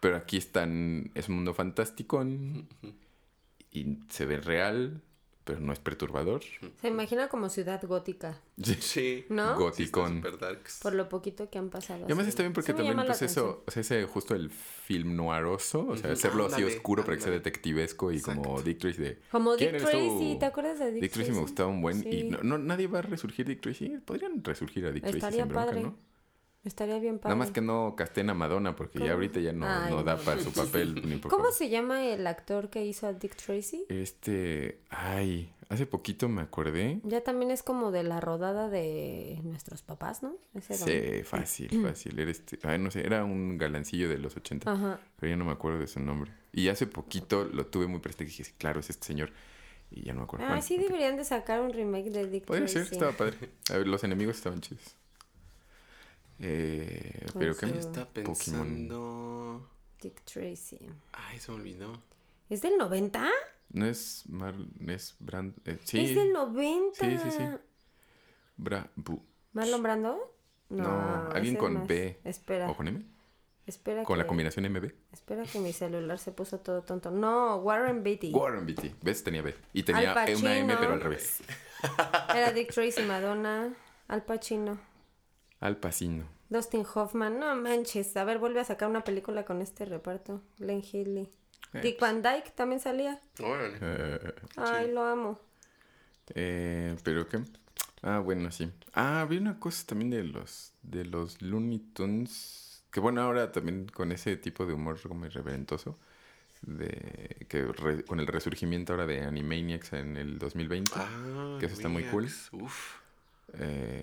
[0.00, 2.26] Pero aquí están, es un mundo fantástico
[3.70, 5.02] y se ve real,
[5.50, 6.42] pero no es perturbador.
[6.80, 8.38] Se imagina como ciudad gótica.
[8.78, 9.24] Sí.
[9.28, 9.58] ¿No?
[9.58, 10.22] Goticón.
[10.80, 12.02] Por lo poquito que han pasado.
[12.02, 15.88] Y además está bien porque también, pues eso, o sea, ese justo el film noiroso,
[15.88, 19.18] o sea, hacerlo así oscuro para que sea detectivesco y como Dick Tracy de...
[19.32, 21.32] Como Dick Tracy, ¿te acuerdas de Dick, Dick Tracy?
[21.32, 22.06] me gustaba un buen...
[22.06, 23.98] Y no, nadie va a resurgir Dick Tracy.
[24.04, 25.96] Podrían resurgir a Dick Tracy sin bronca, ¿no?
[26.62, 27.34] Estaría bien padre.
[27.34, 30.40] Nada más que no casten a Madonna, porque ya ahorita ya no, no da para
[30.42, 31.08] su papel.
[31.08, 33.86] Ni por ¿Cómo se llama el actor que hizo a Dick Tracy?
[33.88, 34.82] Este.
[34.90, 37.00] Ay, hace poquito me acordé.
[37.04, 40.36] Ya también es como de la rodada de nuestros papás, ¿no?
[40.60, 42.18] sí, fácil, fácil.
[42.18, 42.58] Era este.
[42.62, 44.70] Ay, no sé, era un galancillo de los 80.
[44.70, 45.00] Ajá.
[45.18, 46.30] Pero ya no me acuerdo de su nombre.
[46.52, 49.32] Y hace poquito lo tuve muy presente y dije, claro, es este señor.
[49.90, 50.46] Y ya no me acuerdo.
[50.46, 53.36] Ah, sí, deberían de sacar un remake de Dick Podría ser, estaba padre.
[53.70, 54.99] A ver, los enemigos estaban chidos.
[56.40, 59.68] Eh, pero que me está pensando.
[60.00, 60.78] Dick Tracy.
[61.12, 62.02] Ay, se me olvidó.
[62.48, 63.28] ¿Es del 90?
[63.72, 64.54] No es Mar
[64.88, 66.00] es Brand eh, sí.
[66.00, 66.98] Es del 90.
[66.98, 67.44] Sí, sí, sí.
[68.56, 69.22] Bra Bu
[69.52, 70.34] ¿Marlon Brando?
[70.70, 72.20] No, alguien con B.
[72.24, 72.70] Espera.
[72.70, 73.04] ¿O con M?
[73.66, 74.90] Espera ¿Con la combinación MB?
[75.12, 77.10] Espera que mi celular se puso todo tonto.
[77.10, 78.32] No, Warren Beatty.
[78.32, 78.94] Warren Beatty.
[79.02, 79.22] ¿Ves?
[79.22, 79.54] Tenía B.
[79.72, 81.42] Y tenía una M, pero al revés.
[82.34, 83.72] Era Dick Tracy, Madonna,
[84.08, 84.78] Al Pacino,
[85.60, 86.24] Al Pacino.
[86.48, 87.38] Dustin Hoffman.
[87.38, 88.16] No manches.
[88.16, 90.42] A ver, vuelve a sacar una película con este reparto.
[90.58, 91.28] Glenn Headley.
[91.74, 93.20] Eh, Dick Van Dyke también salía.
[93.40, 93.78] Órale.
[93.80, 95.38] Eh, Ay, lo amo.
[96.34, 97.40] eh, ¿Pero qué?
[98.02, 98.70] Ah, bueno, sí.
[98.94, 102.82] Ah, había una cosa también de los, de los Looney Tunes.
[102.90, 105.96] Que bueno, ahora también con ese tipo de humor como irreverentoso.
[106.62, 110.92] De, que re- con el resurgimiento ahora de Animaniacs en el 2020.
[110.96, 112.24] Ah, que eso está muy cool.
[112.52, 112.99] Uf.
[113.58, 114.02] Eh,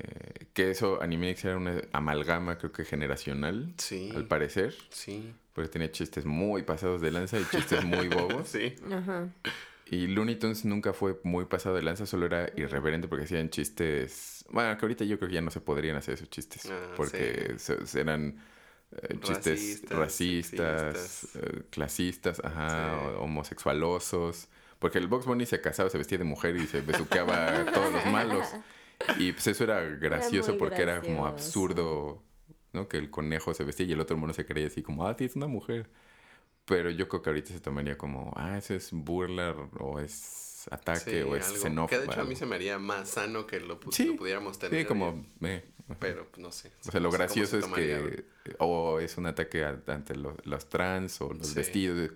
[0.54, 3.74] que eso, Animaniacs era una amalgama, creo que generacional.
[3.78, 4.12] Sí.
[4.16, 4.76] Al parecer.
[4.90, 5.34] Sí.
[5.54, 8.48] Porque tenía chistes muy pasados de lanza y chistes muy bobos.
[8.50, 8.76] Sí.
[8.92, 9.28] Ajá.
[9.90, 14.44] Y Looney Tunes nunca fue muy pasado de lanza, solo era irreverente porque hacían chistes.
[14.50, 16.66] Bueno, que ahorita yo creo que ya no se podrían hacer esos chistes.
[16.70, 18.38] Ah, porque se eran
[18.92, 23.16] eh, chistes Racistas, eh, clasistas, ajá, Sí.
[23.20, 24.48] homosexualosos.
[24.80, 27.92] Porque el Box Bunny se casaba, se vestía de mujer y se besuqueaba a todos
[27.92, 28.48] los malos.
[29.20, 32.24] Y pues eso era gracioso porque era como absurdo,
[32.74, 32.88] ¿no?
[32.88, 35.26] Que el conejo se vestía y el otro mono se creía así como, ah, sí,
[35.26, 35.90] es una mujer.
[36.66, 41.12] Pero yo creo que ahorita se tomaría como, ah, eso es burla o es ataque
[41.12, 41.88] Sí, o es xenófobo.
[41.88, 44.16] Que de hecho a mí se me haría más sano que lo, pu- Sí, lo
[44.18, 44.82] pudiéramos tener.
[44.82, 45.64] Sí, como, eh,
[46.00, 46.72] Pero pues, no sé.
[46.86, 48.00] o sea, lo No sé cómo gracioso se es tomaría.
[48.00, 48.26] que
[48.60, 51.56] o es un ataque a- ante los, los trans o los Sí.
[51.56, 52.12] vestidos.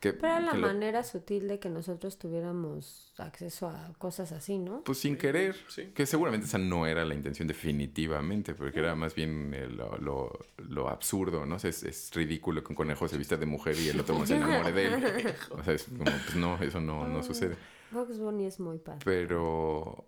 [0.00, 4.56] Que, Pero era la lo- manera sutil de que nosotros tuviéramos acceso a cosas así,
[4.58, 4.82] ¿no?
[4.82, 5.92] pues sin querer, Sí.
[5.94, 10.38] que seguramente esa no era la intención definitivamente, porque era más bien eh, lo, lo,
[10.56, 11.56] lo absurdo, ¿no?
[11.56, 14.18] O sea, es, es ridículo que un conejo se vista de mujer y el otro
[14.18, 15.34] no se enamore de él.
[15.50, 17.56] O sea, es como, pues no, eso no, no sucede.
[17.90, 19.00] Bugs Bunny es muy padre.
[19.04, 20.06] Pero.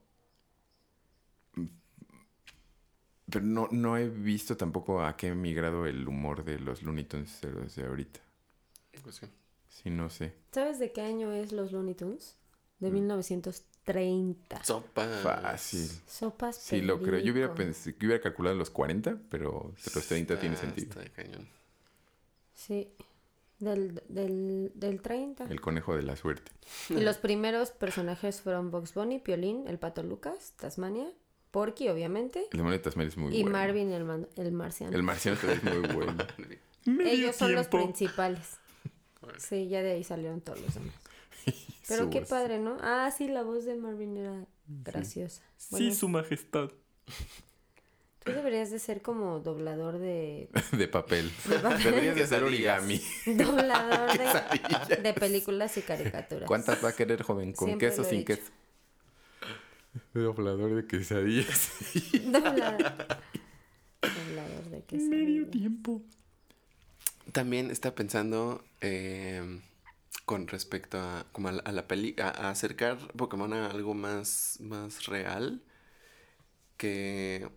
[3.30, 7.04] Pero no, no he visto tampoco a qué ha migrado el humor de los Looney
[7.04, 7.40] Tunes
[7.76, 8.20] de ahorita.
[9.02, 9.26] Pues sí.
[9.82, 10.32] Sí, no sé.
[10.52, 12.36] ¿Sabes de qué año es los Looney Tunes?
[12.78, 12.94] De Mm.
[12.94, 14.64] 1930.
[14.64, 15.06] Sopa.
[15.22, 15.88] Fácil.
[16.06, 17.18] Sopas Sí, lo creo.
[17.20, 20.88] Yo hubiera, pensado, yo hubiera calculado los 40, pero los 30 tiene Está- sentido.
[20.90, 21.48] está de cañón.
[22.54, 22.88] Sí.
[23.58, 25.44] Del, del, del 30.
[25.44, 26.50] El conejo de la suerte.
[26.90, 31.08] Y los primeros personajes fueron Bugs Bunny, Piolín, el Pato Lucas, Tasmania,
[31.52, 33.58] Porky, obviamente, El demonio de Tasmania es muy y bueno.
[33.58, 34.96] Marvin el, man- el marciano.
[34.96, 36.16] El marciano también es muy bueno.
[37.08, 38.58] Ellos son los principales.
[39.38, 40.94] Sí, ya de ahí salieron todos los demás.
[41.88, 42.28] Pero Su qué voz.
[42.28, 42.76] padre, ¿no?
[42.80, 45.42] Ah, sí, la voz de Marvin era graciosa.
[45.70, 46.70] Bueno, majestad.
[48.24, 50.48] Tú deberías de ser como doblador de...
[50.72, 51.32] De papel.
[51.48, 51.82] de papel.
[51.82, 52.80] Deberías de hacer Quesadillas.
[52.82, 53.02] origami.
[53.36, 54.18] doblador
[54.88, 56.46] de, de películas y caricaturas.
[56.46, 57.52] ¿Cuántas va a querer, joven?
[57.52, 58.34] ¿Con Siempre queso he sin dicho.
[58.36, 58.52] queso?
[60.14, 61.70] Doblador de quesadillas.
[62.24, 62.94] Doblador.
[64.00, 65.50] Doblador de quesadillas.
[65.50, 66.02] tiempo.
[67.32, 69.60] También está pensando eh,
[70.26, 73.94] con respecto a, como a, la- a la peli, a, a acercar Pokémon a algo
[73.94, 75.62] más, más real.
[76.76, 77.48] Que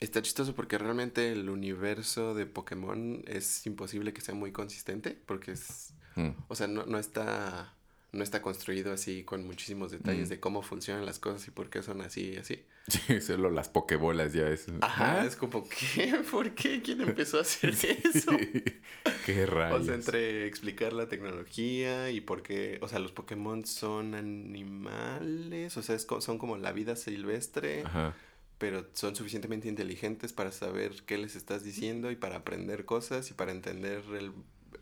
[0.00, 5.10] está chistoso porque realmente el universo de Pokémon es imposible que sea muy consistente.
[5.26, 5.92] Porque es.
[6.16, 6.30] Mm.
[6.48, 7.74] O sea, no, no está.
[8.10, 10.30] No está construido así con muchísimos detalles Mm.
[10.30, 12.64] de cómo funcionan las cosas y por qué son así y así.
[12.88, 14.66] Sí, solo las pokebolas ya es.
[14.80, 15.26] Ajá, ¿Ah?
[15.26, 16.14] es como, ¿qué?
[16.30, 16.80] ¿Por qué?
[16.80, 18.32] ¿Quién empezó a hacer eso?
[19.26, 19.82] Qué rayos.
[19.82, 25.76] O sea, entre explicar la tecnología y por qué, o sea, los Pokémon son animales,
[25.76, 28.14] o sea, es son como la vida silvestre, Ajá.
[28.58, 33.34] pero son suficientemente inteligentes para saber qué les estás diciendo y para aprender cosas y
[33.34, 34.32] para entender el...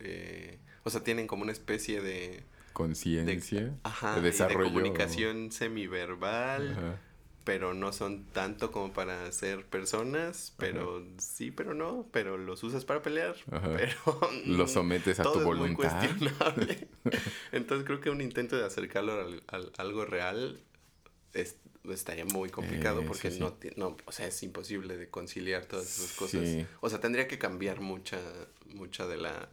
[0.00, 2.44] eh, o sea, tienen como una especie de...
[2.76, 3.74] Conciencia.
[3.84, 4.64] Ajá, de y de desarrollo.
[4.68, 7.00] comunicación semiverbal, Ajá.
[7.44, 12.84] pero no son tanto como para ser personas, pero sí, pero no, pero los usas
[12.84, 15.98] para pelear, pero Los sometes a todo tu es muy voluntad.
[16.06, 16.88] cuestionable.
[17.52, 20.60] Entonces creo que un intento de acercarlo al, al- algo real
[21.32, 21.56] es-
[21.88, 23.42] estaría muy complicado Eh, porque sí, sí.
[23.42, 26.42] no, no, o sea, es imposible de conciliar todas esas cosas.
[26.46, 26.66] Sí.
[26.80, 28.18] O sea, tendría que cambiar mucha,
[28.66, 29.48] mucha de la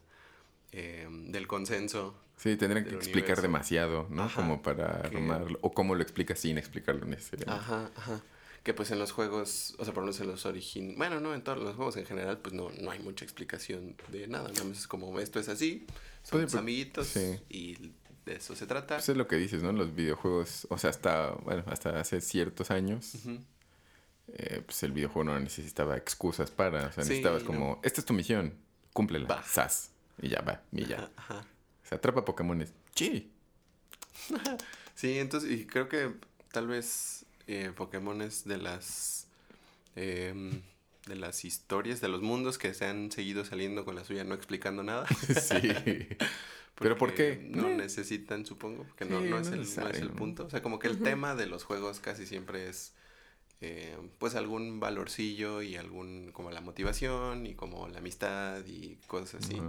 [0.74, 2.20] eh, del consenso.
[2.36, 3.42] Sí, tendrían que explicar universo.
[3.44, 4.24] demasiado, ¿no?
[4.24, 5.58] Ajá, Como para que- armarlo.
[5.62, 7.62] O cómo lo explicas sin explicarlo necesariamente.
[7.64, 8.22] Ajá, ajá.
[8.64, 10.96] Que pues en los juegos, o sea, por lo menos en los origin...
[10.98, 14.28] Bueno, no, en todos los juegos en general, pues no, no hay mucha explicación de
[14.28, 14.50] nada.
[14.50, 15.86] Nada más es como, esto es así,
[16.24, 17.40] son Pues, amiguitos sí.
[17.50, 17.92] y
[18.26, 18.96] de eso se trata.
[18.96, 19.74] Pues es lo que dices, ¿no?
[19.74, 23.14] Los videojuegos, o sea, hasta, bueno, hasta hace ciertos años,
[24.34, 27.48] eh, pues el videojuego no necesitaba excusas para, o sea, Sí, necesitabas no.
[27.48, 28.54] como, esta es tu misión,
[28.94, 30.98] cúmplela, sas, y ya va, y ya.
[30.98, 31.48] Ajá, ajá.
[31.84, 33.32] O sea, atrapa Pokémones, sí.
[34.96, 36.14] Sí, entonces, y creo que
[36.52, 39.28] tal vez eh, Pokémon es de las...
[39.96, 40.62] em,
[41.08, 44.36] de las historias, de los mundos que se han seguido saliendo con la suya no
[44.36, 45.06] explicando nada.
[45.42, 45.60] sí.
[46.76, 47.46] ¿Pero por qué?
[47.50, 50.46] No necesitan, supongo, porque no, no, es el, no, es el, punto.
[50.46, 52.94] O sea, como que el tema de los juegos casi siempre es,
[53.62, 59.46] eh, pues, algún valorcillo y algún, como la motivación y como la amistad y cosas
[59.46, 59.62] así.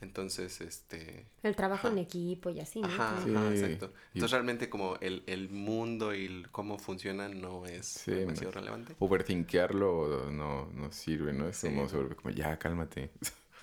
[0.00, 1.26] Entonces, este...
[1.42, 2.88] El trabajo en equipo y así, ¿no?
[2.88, 3.18] Ajá,
[3.52, 3.92] exacto.
[4.14, 8.96] Entonces, realmente como el, el mundo y cómo funciona no es demasiado relevante.
[8.98, 11.48] Overthinkearlo no, no sirve, ¿no?
[11.48, 13.10] Es como, sobre, como, ya, cálmate.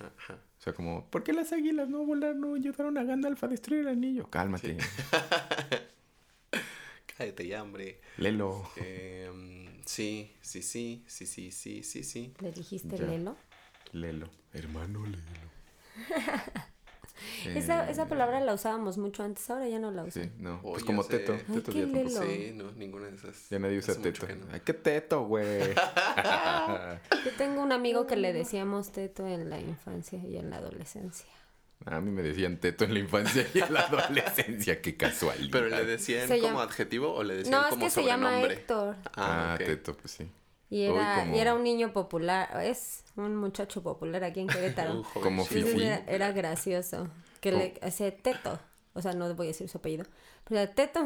[0.00, 3.80] O sea, como, ¿por qué las águilas no volaron, no ayudaron a Gandalf a destruir
[3.80, 4.30] el anillo?
[4.30, 4.76] Cálmate.
[7.16, 8.00] Cállate ya, hombre.
[8.16, 8.70] Lelo.
[8.76, 9.28] Eh,
[9.86, 12.32] sí, sí, sí, sí, sí, sí, sí, sí.
[12.40, 13.36] ¿Le dijiste Lelo?
[13.92, 14.30] Lelo.
[14.52, 15.47] Hermano Lelo.
[17.46, 20.28] Esa, esa palabra la usábamos mucho antes, ahora ya no la usamos.
[20.28, 20.60] Sí, no.
[20.62, 21.34] pues como teto.
[21.52, 22.22] teto qué lelo.
[22.22, 23.48] Sí, no, ninguna de esas.
[23.50, 24.26] Ya nadie usa teto.
[24.52, 25.74] Ay, qué teto, güey.
[27.24, 31.28] Yo tengo un amigo que le decíamos teto en la infancia y en la adolescencia.
[31.84, 35.48] A mí me decían teto en la infancia y en la adolescencia, qué casual.
[35.50, 38.42] ¿Pero le decían como adjetivo o le decían no, como No, es que se llama
[38.42, 38.96] Héctor.
[39.14, 40.28] Ah, ah teto, pues sí.
[40.70, 45.02] Y era, y era un niño popular, es un muchacho popular aquí en Querétaro.
[45.22, 45.82] como Fifi.
[45.82, 47.08] Era, era, gracioso.
[47.40, 48.60] Que le hacía teto.
[48.92, 50.04] O sea, no voy a decir su apellido.
[50.44, 51.00] Pero era teto,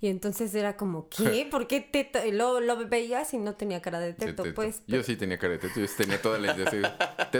[0.00, 1.46] Y entonces era como, ¿qué?
[1.50, 2.24] ¿Por qué teto?
[2.24, 4.82] Y luego lo veías y no tenía cara de teto, pues.
[4.86, 5.80] Yo sí tenía cara de teto.
[5.80, 6.96] Yo tenía toda la idea.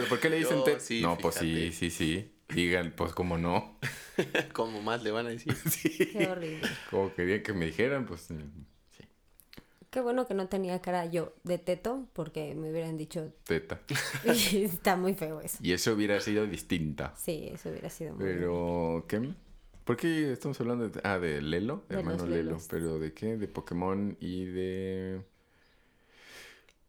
[0.08, 0.82] ¿Por qué le dicen teto?
[1.02, 2.32] no, pues sí, sí, sí.
[2.48, 3.78] Digan, pues como no.
[4.52, 5.54] como más le van a decir.
[5.54, 6.10] sí.
[6.12, 6.68] Qué horrible.
[6.90, 8.28] Como querían que me dijeran, pues
[9.94, 13.32] Qué bueno que no tenía cara yo de teto, porque me hubieran dicho...
[13.44, 13.80] Teta.
[14.24, 15.58] está muy feo eso.
[15.62, 17.14] Y eso hubiera sido distinta.
[17.16, 19.30] Sí, eso hubiera sido muy Pero, ¿qué?
[19.84, 21.00] ¿Por qué estamos hablando de...
[21.04, 22.58] Ah, de Lelo, hermano Lelo.
[22.68, 23.36] Pero ¿de qué?
[23.36, 25.22] De Pokémon y de...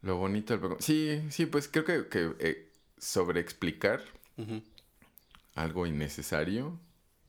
[0.02, 0.82] Lo bonito del Pokémon.
[0.82, 4.02] Sí, sí, pues creo que, que eh, sobre explicar
[5.54, 6.80] algo innecesario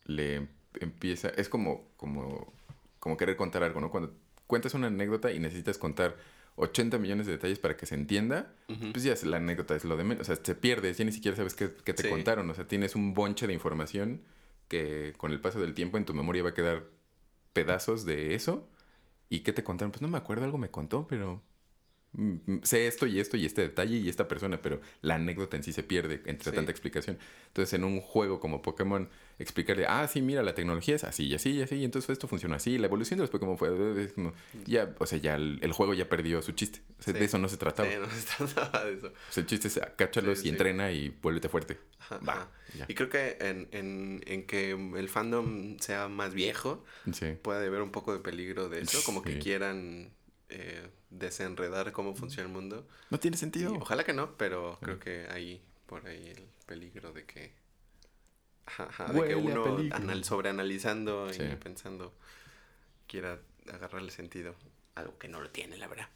[0.06, 0.48] le
[0.80, 1.28] empieza...
[1.28, 2.54] Es como, como,
[2.98, 3.90] como querer contar algo, ¿no?
[3.90, 4.14] Cuando
[4.46, 6.16] cuentas una anécdota y necesitas contar
[6.56, 8.54] 80 millones de detalles para que se entienda,
[8.92, 10.22] pues ya la anécdota es lo de menos.
[10.22, 12.48] O sea, se pierde, ya ni siquiera sabes qué, te contaron.
[12.50, 14.22] O sea, tienes un bonche de información
[14.68, 16.84] que con el paso del tiempo en tu memoria va a quedar
[17.52, 18.68] pedazos de eso.
[19.28, 19.92] ¿Y qué te contaron?
[19.92, 21.42] Pues no me acuerdo, algo me contó, pero
[22.62, 25.72] sé esto y esto y este detalle y esta persona, pero la anécdota en sí
[25.72, 27.18] se pierde entre tanta explicación.
[27.48, 29.08] Entonces, en un juego como Pokémon,
[29.38, 32.26] explicarle, ah, sí, mira, la tecnología es así y así y así, y entonces esto
[32.26, 34.10] funciona así, la evolución de los Pokémon fue,
[34.64, 36.80] ya, o sea, ya el, juego ya perdió su chiste.
[37.04, 37.88] De eso no se trataba.
[37.88, 39.12] no se trataba de eso.
[39.36, 41.78] el chiste es cáchalos y entrena y vuélvete fuerte.
[42.26, 42.50] Va.
[42.88, 46.84] Y creo que en, en, en, que el fandom sea más viejo,
[47.42, 50.12] puede haber un poco de peligro de eso, como que quieran
[50.48, 52.86] eh, desenredar cómo funciona el mundo.
[53.10, 53.74] No tiene sentido.
[53.74, 57.52] ojalá que no, pero creo que hay por ahí el peligro de que,
[59.12, 62.14] de que uno anal sobreanalizando y pensando
[63.06, 63.38] quiera
[63.72, 64.54] agarrarle sentido.
[64.94, 66.08] Algo que no lo tiene, la verdad.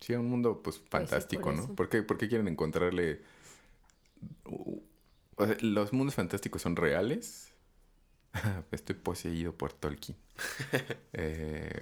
[0.00, 1.74] Sí, un mundo pues, pues fantástico, ¿no?
[1.74, 3.22] ¿Por qué, quieren encontrarle...
[5.60, 7.52] los mundos fantásticos son reales.
[8.70, 10.16] Estoy poseído por Tolkien.
[11.12, 11.80] eh,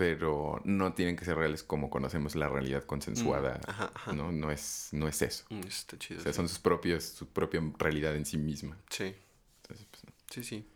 [0.00, 3.60] pero no tienen que ser reales como conocemos la realidad consensuada,
[4.06, 4.32] mm, ¿no?
[4.32, 5.44] No es, no es eso.
[5.50, 6.20] Mm, está chido.
[6.20, 8.78] O sea, son sus propios, su propia realidad en sí misma.
[8.88, 9.14] Sí.
[9.60, 10.66] Entonces, pues, Sí, sí.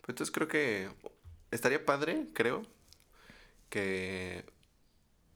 [0.00, 0.88] Pues entonces creo que
[1.50, 2.62] estaría padre, creo,
[3.68, 4.46] que,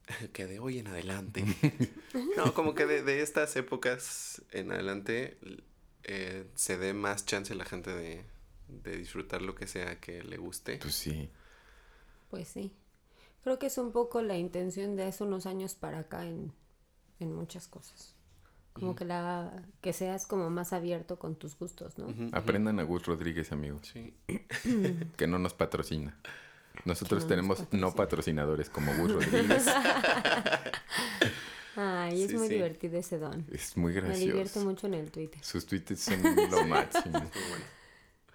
[0.32, 1.44] que de hoy en adelante,
[2.38, 5.36] no, como que de, estas épocas en adelante
[6.04, 8.24] eh, se dé más chance a la gente de,
[8.68, 10.78] de disfrutar lo que sea que le guste.
[10.78, 11.28] Pues sí.
[12.30, 12.72] Pues sí.
[13.44, 16.52] Creo que es un poco la intención de hace unos años para acá en,
[17.20, 18.14] muchas cosas.
[18.74, 22.12] Como que la que seas como más abierto con tus gustos, ¿no?
[22.32, 23.92] Aprendan a Gus Rodríguez, amigos.
[23.92, 24.14] Sí.
[25.16, 26.18] que no nos patrocina.
[26.84, 29.66] Nosotros tenemos no patrocinadores como Gus Rodríguez.
[31.76, 33.46] Ay, es muy divertido ese don.
[33.50, 34.20] Es muy gracioso.
[34.20, 35.42] Me divierto mucho en el Twitter.
[35.42, 37.30] Sus tweets son lo máximo.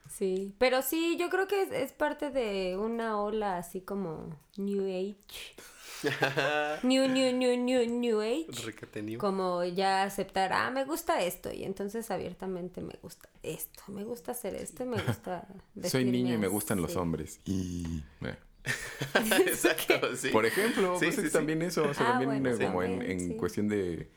[0.10, 5.56] Sí, pero sí, yo creo que es, parte de una ola así como New Age.
[6.84, 9.18] new, new, new, new, new Age.
[9.20, 11.54] Como ya aceptar, ah, me gusta esto.
[11.54, 13.84] Y entonces abiertamente me gusta esto.
[13.90, 15.48] Me gusta hacer esto y me gusta.
[15.84, 17.40] Soy niño y me gustan los hombres.
[17.46, 18.04] Y.
[19.46, 20.30] Exacto, sí.
[20.30, 21.84] Por ejemplo, pues también eso.
[21.84, 24.10] O sea, ah, también eh, como en, en cuestión de.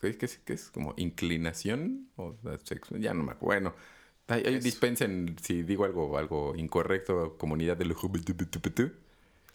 [0.00, 0.70] ¿Qué, qué, qué es?
[0.70, 2.96] Como inclinación o sexo.
[2.98, 3.70] Ya no me acuerdo.
[3.70, 3.93] Bueno
[4.26, 8.92] Ay, dispensen si digo algo algo incorrecto, comunidad del HIJK.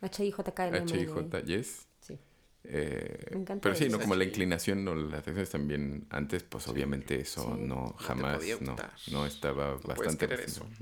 [0.01, 1.87] HIJ, yes.
[2.01, 2.19] Sí.
[2.63, 7.55] Eh, pero sí, no como la inclinación o las acciones también antes, pues obviamente eso
[7.57, 8.75] no jamás no,
[9.11, 10.27] no, estaba bastante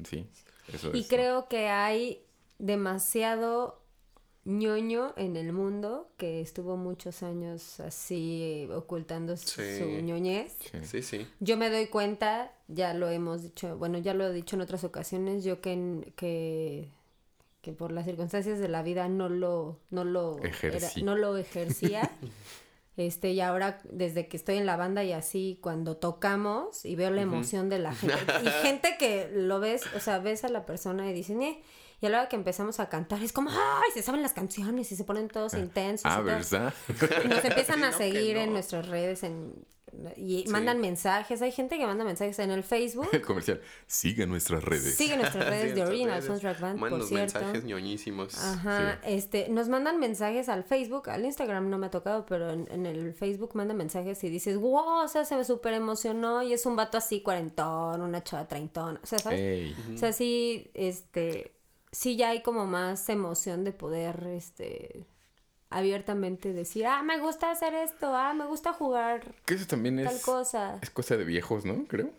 [0.04, 0.28] Sí,
[0.74, 2.26] eso y creo que hay
[2.58, 3.87] demasiado
[4.48, 10.56] ñoño en el mundo que estuvo muchos años así ocultando su ñoñez.
[10.84, 11.28] Sí, sí.
[11.42, 14.86] Yo me doy cuenta, ya lo hemos dicho, bueno, ya lo he dicho en otras
[14.86, 16.88] ocasiones, yo que, que,
[17.62, 20.40] que por las circunstancias de la vida no lo, no lo,
[21.04, 22.10] no lo ejercía.
[22.98, 27.12] Este, y ahora desde que estoy en la banda y así, cuando tocamos y veo
[27.12, 30.66] la emoción de la gente, y gente que lo ves, o sea, ves a la
[30.66, 31.62] persona y dicen, eh,
[32.00, 33.92] y a la hora que empezamos a cantar es como, ¡ay!
[33.94, 36.06] Se saben las canciones y se ponen todos ah, intensos.
[36.06, 36.74] Ah, ¿verdad?
[37.24, 39.66] Y nos empiezan a seguir en nuestras redes en,
[40.16, 41.42] y mandan mensajes.
[41.42, 43.10] Hay gente que manda mensajes en el Facebook.
[43.12, 43.62] El comercial.
[43.88, 44.96] Sigue nuestras redes.
[44.96, 47.40] Sigue nuestras redes de Original Soundtrack Band, por cierto.
[47.40, 48.38] mensajes ñoñísimos.
[48.38, 49.00] Ajá.
[49.04, 51.10] Este, nos mandan mensajes al Facebook.
[51.10, 55.04] Al Instagram no me ha tocado, pero en, el Facebook mandan mensajes y dices, wow,
[55.04, 56.44] o sea, se me súper emocionó.
[56.44, 59.00] Y es un vato así cuarentón, una chava treintón.
[59.02, 59.76] O sea, ¿sabes?
[59.94, 61.57] O sea, sí, este
[61.92, 65.06] sí ya hay como más emoción de poder, este,
[65.70, 69.36] abiertamente decir, ah, me gusta hacer esto, ah, me gusta jugar.
[69.46, 70.80] Que eso también tal cosa.
[70.82, 71.86] Es cosa de viejos, ¿no?
[71.86, 72.12] Creo.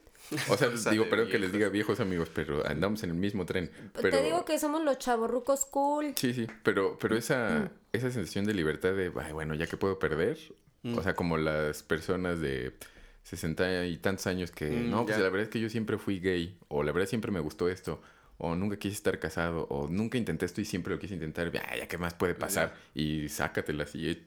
[0.51, 3.71] O sea, digo, perdón que les diga viejos amigos, pero andamos en el mismo tren.
[3.95, 4.11] Pero...
[4.11, 6.13] Te digo que somos los chavorrucos cool.
[6.17, 10.39] Sí, sí, pero, pero esa, esa sensación de libertad de, bueno, ya que puedo perder,
[10.83, 10.99] mm.
[10.99, 12.75] o sea, como las personas de
[13.23, 16.21] 60 y tantos años que, mm, no, pues la verdad es que yo siempre fui
[16.21, 18.03] gay, o la verdad siempre me gustó esto,
[18.39, 21.77] o nunca quise estar casado, o nunca intenté esto y siempre lo quise intentar, ya,
[21.77, 24.25] ya qué más puede pasar, y sácatelas, y,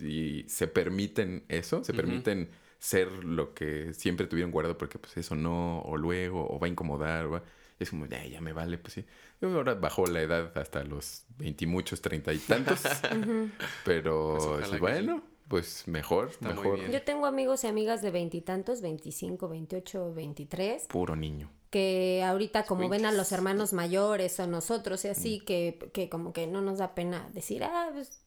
[0.00, 2.50] y, se permiten eso, se permiten
[2.80, 6.70] ser lo que siempre tuvieron guardado porque pues eso no, o luego, o va a
[6.70, 7.40] incomodar, o
[7.78, 9.04] es como, ya, ya me vale, pues sí.
[9.40, 12.82] Ahora bajó la edad hasta los veintimuchos, treinta y tantos,
[13.84, 16.90] pero pues bueno, pues mejor, mejor.
[16.90, 20.86] Yo tengo amigos y amigas de veintitantos, veinticinco, veintiocho, veintitrés.
[20.86, 25.44] Puro niño que ahorita como ven a los hermanos mayores o nosotros y así, mm.
[25.46, 28.20] que, que como que no nos da pena decir, ah, pues,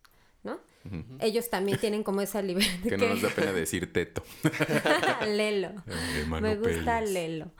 [0.43, 0.59] ¿no?
[1.19, 2.81] Ellos también tienen como esa libertad.
[2.89, 4.23] que, no nos da pena decir teto.
[5.27, 5.69] Lelo.
[6.41, 7.51] Me gusta Lelo.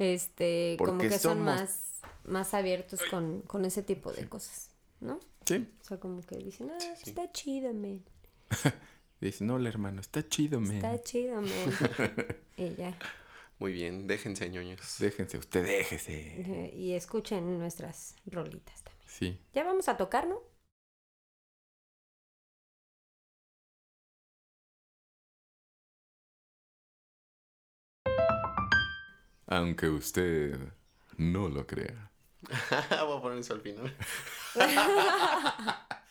[0.00, 4.70] Este, como que son más, más abiertos con, con ese tipo de cosas,
[5.00, 5.20] ¿no?
[5.44, 5.68] Sí.
[5.82, 8.04] O sea, como que dicen, ah, está chido, men.
[9.20, 10.78] Dicen, no, hermano, está chido, men.
[10.78, 11.52] Está chido, men.
[12.56, 12.98] y ya.
[13.58, 14.98] Muy bien, déjense ñoños.
[14.98, 16.70] Déjense, usted déjese.
[16.74, 19.08] Y escuchen nuestras rolitas también.
[19.08, 19.40] Sí.
[19.52, 20.40] Ya vamos a tocar, ¿no?
[29.46, 30.56] Aunque usted
[31.16, 32.12] no lo crea.
[33.06, 33.96] Voy a poner eso al final.